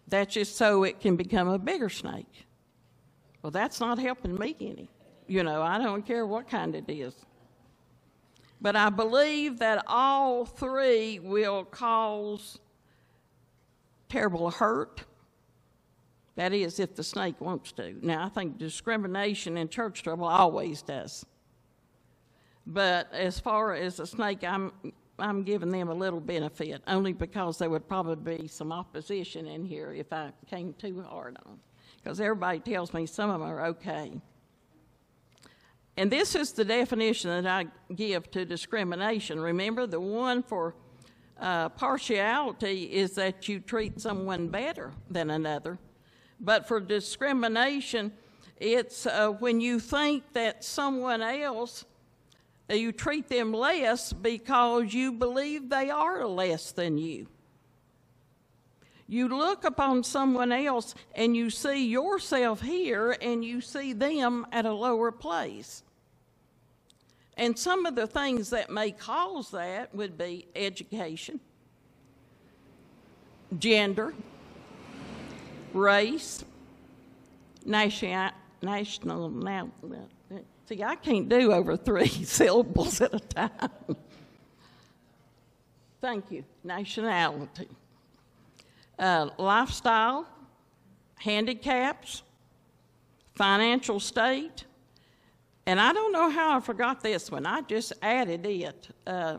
that's 0.07 0.35
just 0.35 0.57
so 0.57 0.85
it 0.85 1.01
can 1.01 1.17
become 1.17 1.49
a 1.49 1.59
bigger 1.59 1.89
snake. 1.89 2.44
Well, 3.45 3.51
that's 3.51 3.79
not 3.79 3.99
helping 3.99 4.37
me 4.37 4.57
any. 4.59 4.89
You 5.27 5.43
know, 5.43 5.61
I 5.61 5.77
don't 5.77 6.07
care 6.07 6.27
what 6.27 6.49
kind 6.49 6.75
it 6.75 6.87
is. 6.89 7.15
But 8.59 8.75
I 8.75 8.89
believe 8.89 9.59
that 9.59 9.85
all 9.87 10.47
three 10.47 11.19
will 11.19 11.67
cause 11.67 12.59
terrible 14.09 14.51
hurt. 14.51 15.05
That 16.37 16.55
is, 16.55 16.81
if 16.81 16.95
the 16.95 17.05
snake 17.05 17.39
wants 17.39 17.73
to. 17.73 17.95
Now, 18.01 18.25
I 18.25 18.31
think 18.31 18.57
discrimination 18.57 19.59
in 19.59 19.69
church 19.69 20.03
trouble 20.03 20.25
always 20.25 20.81
does. 20.81 21.27
But 22.67 23.13
as 23.13 23.39
far 23.39 23.75
as 23.75 23.99
the 23.99 24.07
snake, 24.07 24.43
I'm, 24.43 24.73
I'm 25.19 25.43
giving 25.43 25.69
them 25.69 25.91
a 25.91 25.95
little 25.95 26.21
benefit, 26.21 26.81
only 26.87 27.13
because 27.13 27.59
there 27.59 27.69
would 27.69 27.87
probably 27.87 28.39
be 28.39 28.49
some 28.49 28.73
opposition 28.73 29.47
in 29.47 29.67
here 29.67 29.93
if 29.93 30.15
I 30.15 30.33
came 30.49 30.73
too 30.73 31.03
hard 31.03 31.37
on 31.45 31.53
them. 31.53 31.61
Because 32.05 32.21
everybody 32.21 32.59
tells 32.59 32.93
me 32.93 33.07
some 33.07 33.31
of 33.31 33.41
them 33.41 33.49
are 33.49 33.65
okay. 33.67 34.13
And 35.97 36.13
this 36.13 36.35
is 36.35 36.53
the 36.53 36.65
definition 36.65 37.31
that 37.31 37.47
I 37.47 37.95
give 37.95 38.31
to 38.33 38.45
discrimination. 38.45 39.41
Remember, 39.41 39.87
the 39.87 40.01
one 40.01 40.43
for 40.43 40.75
uh, 41.41 41.71
partiality 41.71 42.85
is 42.93 43.13
that 43.13 43.49
you 43.49 43.59
treat 43.59 44.01
someone 44.01 44.49
better 44.49 44.93
than 45.11 45.31
another. 45.31 45.79
But 46.41 46.69
for 46.69 46.79
discrimination, 46.79 48.13
it's 48.59 49.07
uh, 49.07 49.31
when 49.31 49.61
you 49.61 49.81
think 49.81 50.25
that 50.35 50.63
someone 50.63 51.23
else, 51.23 51.87
you 52.69 52.93
treat 52.93 53.29
them 53.29 53.53
less 53.53 54.13
because 54.13 54.93
you 54.93 55.13
believe 55.13 55.71
they 55.71 55.89
are 55.89 56.27
less 56.27 56.73
than 56.73 56.99
you. 56.99 57.29
You 59.07 59.29
look 59.29 59.65
upon 59.65 60.03
someone 60.03 60.51
else 60.51 60.95
and 61.15 61.37
you 61.37 61.51
see 61.51 61.87
yourself 61.87 62.63
here 62.63 63.17
and 63.21 63.45
you 63.45 63.61
see 63.61 63.93
them 63.93 64.47
at 64.51 64.65
a 64.65 64.73
lower 64.73 65.13
place. 65.13 65.83
And 67.37 67.59
some 67.59 67.85
of 67.85 67.97
the 67.97 68.07
things 68.07 68.51
that 68.51 68.71
may 68.71 68.93
cause 68.93 69.51
that 69.51 69.95
would 69.95 70.17
be 70.17 70.47
education, 70.55 71.41
gender, 73.59 74.15
race, 75.75 76.45
national, 77.67 78.31
national, 78.63 79.69
see, 80.67 80.83
I 80.83 80.95
can't 80.95 81.29
do 81.29 81.53
over 81.53 81.77
three 81.77 82.09
syllables 82.25 83.01
at 83.01 83.13
a 83.13 83.21
time. 83.21 83.97
Thank 86.01 86.31
you. 86.31 86.45
Nationality 86.63 87.69
uh, 88.99 89.31
lifestyle, 89.39 90.27
handicaps, 91.17 92.23
financial 93.35 93.99
state, 94.01 94.65
and 95.67 95.81
I 95.81 95.93
don't 95.93 96.13
know 96.13 96.31
how 96.31 96.57
I 96.57 96.61
forgot 96.61 97.03
this 97.03 97.31
one. 97.31 97.47
I 97.47 97.63
just 97.63 97.93
added 98.03 98.45
it 98.45 98.89
uh, 99.07 99.39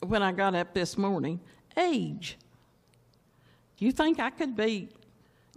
when 0.00 0.22
I 0.22 0.32
got 0.32 0.54
up 0.54 0.72
this 0.72 0.96
morning. 0.96 1.40
Age. 1.76 2.38
Do 3.76 3.84
you 3.84 3.92
think 3.92 4.20
I 4.20 4.30
could 4.30 4.54
be 4.54 4.88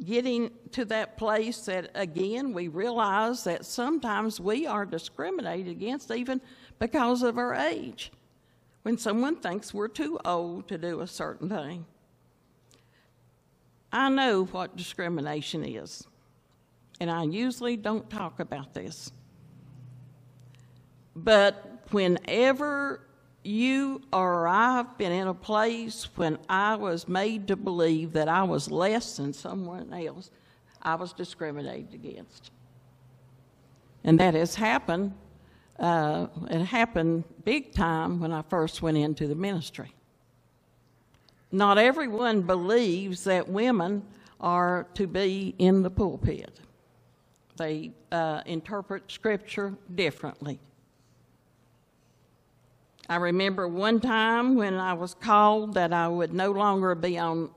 getting 0.04 0.52
to 0.72 0.84
that 0.86 1.18
place 1.18 1.60
that, 1.66 1.92
again, 1.94 2.54
we 2.54 2.68
realize 2.70 3.44
that 3.44 3.66
sometimes 3.66 4.40
we 4.40 4.66
are 4.66 4.86
discriminated 4.86 5.68
against 5.68 6.10
even 6.10 6.42
because 6.80 7.22
of 7.22 7.38
our 7.38 7.54
age? 7.54 8.12
When 8.82 8.98
someone 8.98 9.36
thinks 9.36 9.74
we're 9.74 9.88
too 9.88 10.20
old 10.26 10.68
to 10.70 10.78
do 10.78 11.02
a 11.02 11.08
certain 11.08 11.50
thing. 11.50 11.86
I 13.92 14.10
know 14.10 14.46
what 14.46 14.76
discrimination 14.76 15.64
is, 15.64 16.06
and 17.00 17.10
I 17.10 17.24
usually 17.24 17.78
don't 17.78 18.10
talk 18.10 18.40
about 18.40 18.74
this. 18.74 19.12
But 21.16 21.86
whenever 21.92 23.02
you 23.44 24.02
or 24.12 24.48
I've 24.48 24.98
been 24.98 25.12
in 25.12 25.28
a 25.28 25.34
place 25.34 26.10
when 26.16 26.38
I 26.50 26.76
was 26.76 27.08
made 27.08 27.48
to 27.48 27.56
believe 27.56 28.14
that 28.14 28.28
I 28.28 28.44
was 28.44 28.72
less 28.72 29.18
than 29.18 29.34
someone 29.34 29.94
else, 29.94 30.32
I 30.82 30.96
was 30.96 31.14
discriminated 31.14 31.94
against. 31.94 32.52
And 34.04 34.20
that 34.20 34.34
has 34.34 34.56
happened. 34.56 35.14
Uh, 35.80 36.28
it 36.50 36.64
happened 36.64 37.24
big 37.44 37.74
time 37.74 38.20
when 38.20 38.32
I 38.32 38.42
first 38.44 38.82
went 38.82 38.98
into 38.98 39.28
the 39.28 39.36
ministry. 39.36 39.94
Not 41.56 41.78
everyone 41.78 42.42
believes 42.42 43.24
that 43.24 43.48
women 43.48 44.04
are 44.42 44.88
to 44.96 45.08
be 45.08 45.56
in 45.58 45.84
the 45.84 45.90
pulpit. 45.90 46.60
They 47.56 47.92
uh, 48.12 48.42
interpret 48.46 49.10
Scripture 49.10 49.74
differently. 49.96 50.60
I 53.08 53.16
remember 53.16 53.70
one 53.70 54.02
time 54.02 54.56
when 54.56 54.74
I 54.74 54.96
was 54.96 55.14
called 55.14 55.76
that 55.76 55.94
I 55.94 56.10
would 56.10 56.34
no 56.34 56.52
longer 56.52 56.94
be 56.94 57.18
on 57.18 57.52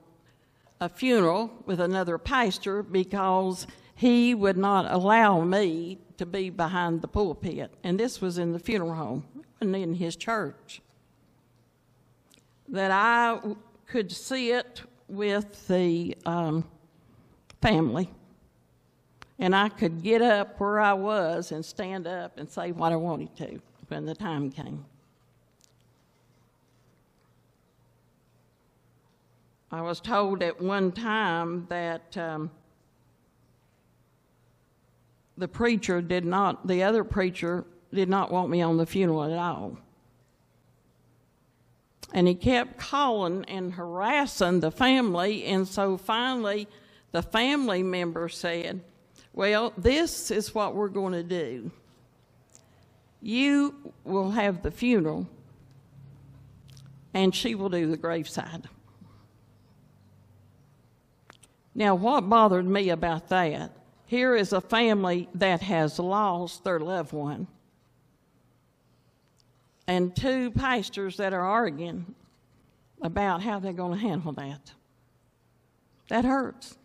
a 0.79 0.87
funeral 0.87 1.51
with 1.65 1.81
another 1.81 2.17
pastor 2.17 2.81
because 2.81 3.67
he 3.95 4.33
would 4.33 4.55
not 4.55 4.89
allow 4.89 5.41
me 5.41 5.97
to 6.15 6.25
be 6.25 6.49
behind 6.49 7.01
the 7.01 7.09
pulpit. 7.09 7.73
And 7.83 7.99
this 7.99 8.21
was 8.21 8.37
in 8.37 8.53
the 8.53 8.59
funeral 8.59 8.93
home, 8.93 9.25
and 9.59 9.75
in 9.75 9.95
his 9.95 10.15
church. 10.15 10.81
That 12.69 12.91
I 12.91 13.39
could 13.89 14.11
sit 14.11 14.83
with 15.07 15.67
the 15.67 16.15
um, 16.25 16.63
family, 17.59 18.09
and 19.39 19.55
I 19.55 19.69
could 19.69 20.03
get 20.03 20.21
up 20.21 20.59
where 20.59 20.79
I 20.79 20.93
was 20.93 21.51
and 21.51 21.65
stand 21.65 22.05
up 22.05 22.37
and 22.37 22.47
say 22.47 22.71
what 22.71 22.91
I 22.91 22.95
wanted 22.95 23.35
to 23.37 23.59
when 23.87 24.05
the 24.05 24.13
time 24.13 24.51
came. 24.51 24.85
I 29.71 29.81
was 29.81 29.99
told 29.99 30.43
at 30.43 30.61
one 30.61 30.91
time 30.91 31.65
that 31.69 32.15
um, 32.17 32.51
the 35.37 35.47
preacher 35.47 36.01
did 36.01 36.25
not, 36.25 36.67
the 36.67 36.83
other 36.83 37.03
preacher 37.03 37.65
did 37.91 38.09
not 38.09 38.31
want 38.31 38.51
me 38.51 38.61
on 38.61 38.77
the 38.77 38.85
funeral 38.85 39.23
at 39.23 39.37
all. 39.37 39.77
And 42.13 42.27
he 42.27 42.35
kept 42.35 42.77
calling 42.77 43.45
and 43.45 43.73
harassing 43.73 44.61
the 44.61 44.71
family. 44.71 45.45
And 45.45 45.67
so 45.67 45.97
finally, 45.97 46.67
the 47.11 47.21
family 47.21 47.83
member 47.83 48.29
said, 48.29 48.81
Well, 49.33 49.73
this 49.77 50.31
is 50.31 50.55
what 50.55 50.75
we're 50.75 50.89
going 50.89 51.13
to 51.13 51.23
do. 51.23 51.71
You 53.21 53.93
will 54.03 54.31
have 54.31 54.63
the 54.63 54.71
funeral, 54.71 55.27
and 57.13 57.35
she 57.35 57.53
will 57.53 57.69
do 57.69 57.87
the 57.87 57.97
graveside. 57.97 58.69
Now, 61.75 61.95
what 61.95 62.29
bothered 62.29 62.65
me 62.65 62.89
about 62.89 63.29
that? 63.29 63.71
Here 64.05 64.35
is 64.35 64.53
a 64.53 64.61
family 64.61 65.29
that 65.35 65.61
has 65.61 65.99
lost 65.99 66.63
their 66.63 66.79
loved 66.79 67.13
one 67.13 67.47
and 69.89 70.15
two 70.15 70.51
pastors 70.51 71.17
that 71.17 71.33
are 71.33 71.43
arguing 71.43 72.13
about 73.01 73.41
how 73.41 73.57
they're 73.57 73.73
going 73.73 73.93
to 73.93 73.97
handle 73.97 74.31
that. 74.33 74.71
That 76.09 76.25
hurts. 76.25 76.77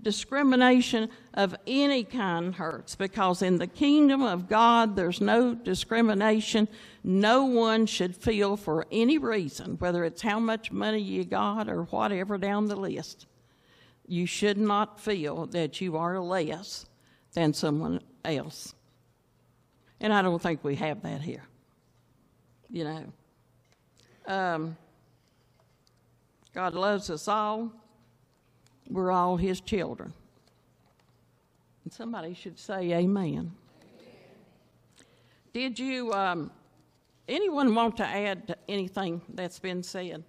Discrimination 0.00 1.10
of 1.34 1.56
any 1.66 2.04
kind 2.04 2.54
hurts 2.54 2.94
because 2.94 3.42
in 3.42 3.58
the 3.58 3.66
kingdom 3.66 4.22
of 4.22 4.48
God 4.48 4.94
there's 4.94 5.20
no 5.20 5.56
discrimination. 5.56 6.68
No 7.02 7.46
one 7.46 7.84
should 7.84 8.14
feel 8.14 8.56
for 8.56 8.86
any 8.92 9.18
reason, 9.18 9.74
whether 9.80 10.04
it's 10.04 10.22
how 10.22 10.38
much 10.38 10.70
money 10.70 11.00
you 11.00 11.24
got 11.24 11.68
or 11.68 11.82
whatever 11.82 12.38
down 12.38 12.66
the 12.66 12.76
list. 12.76 13.26
You 14.06 14.24
should 14.24 14.56
not 14.56 15.00
feel 15.00 15.46
that 15.46 15.80
you 15.80 15.96
are 15.96 16.20
less 16.20 16.86
than 17.32 17.52
someone 17.52 18.00
else. 18.24 18.72
And 20.00 20.12
I 20.12 20.22
don't 20.22 20.40
think 20.40 20.62
we 20.62 20.76
have 20.76 21.02
that 21.02 21.22
here 21.22 21.47
you 22.70 22.84
know. 22.84 23.04
Um, 24.26 24.76
God 26.54 26.74
loves 26.74 27.10
us 27.10 27.28
all. 27.28 27.72
We're 28.90 29.10
all 29.10 29.36
His 29.36 29.60
children. 29.60 30.12
And 31.84 31.92
somebody 31.92 32.34
should 32.34 32.58
say 32.58 32.92
amen. 32.92 33.52
Did 35.52 35.78
you, 35.78 36.12
um, 36.12 36.50
anyone 37.26 37.74
want 37.74 37.96
to 37.96 38.06
add 38.06 38.56
anything 38.68 39.22
that's 39.32 39.58
been 39.58 39.82
said? 39.82 40.22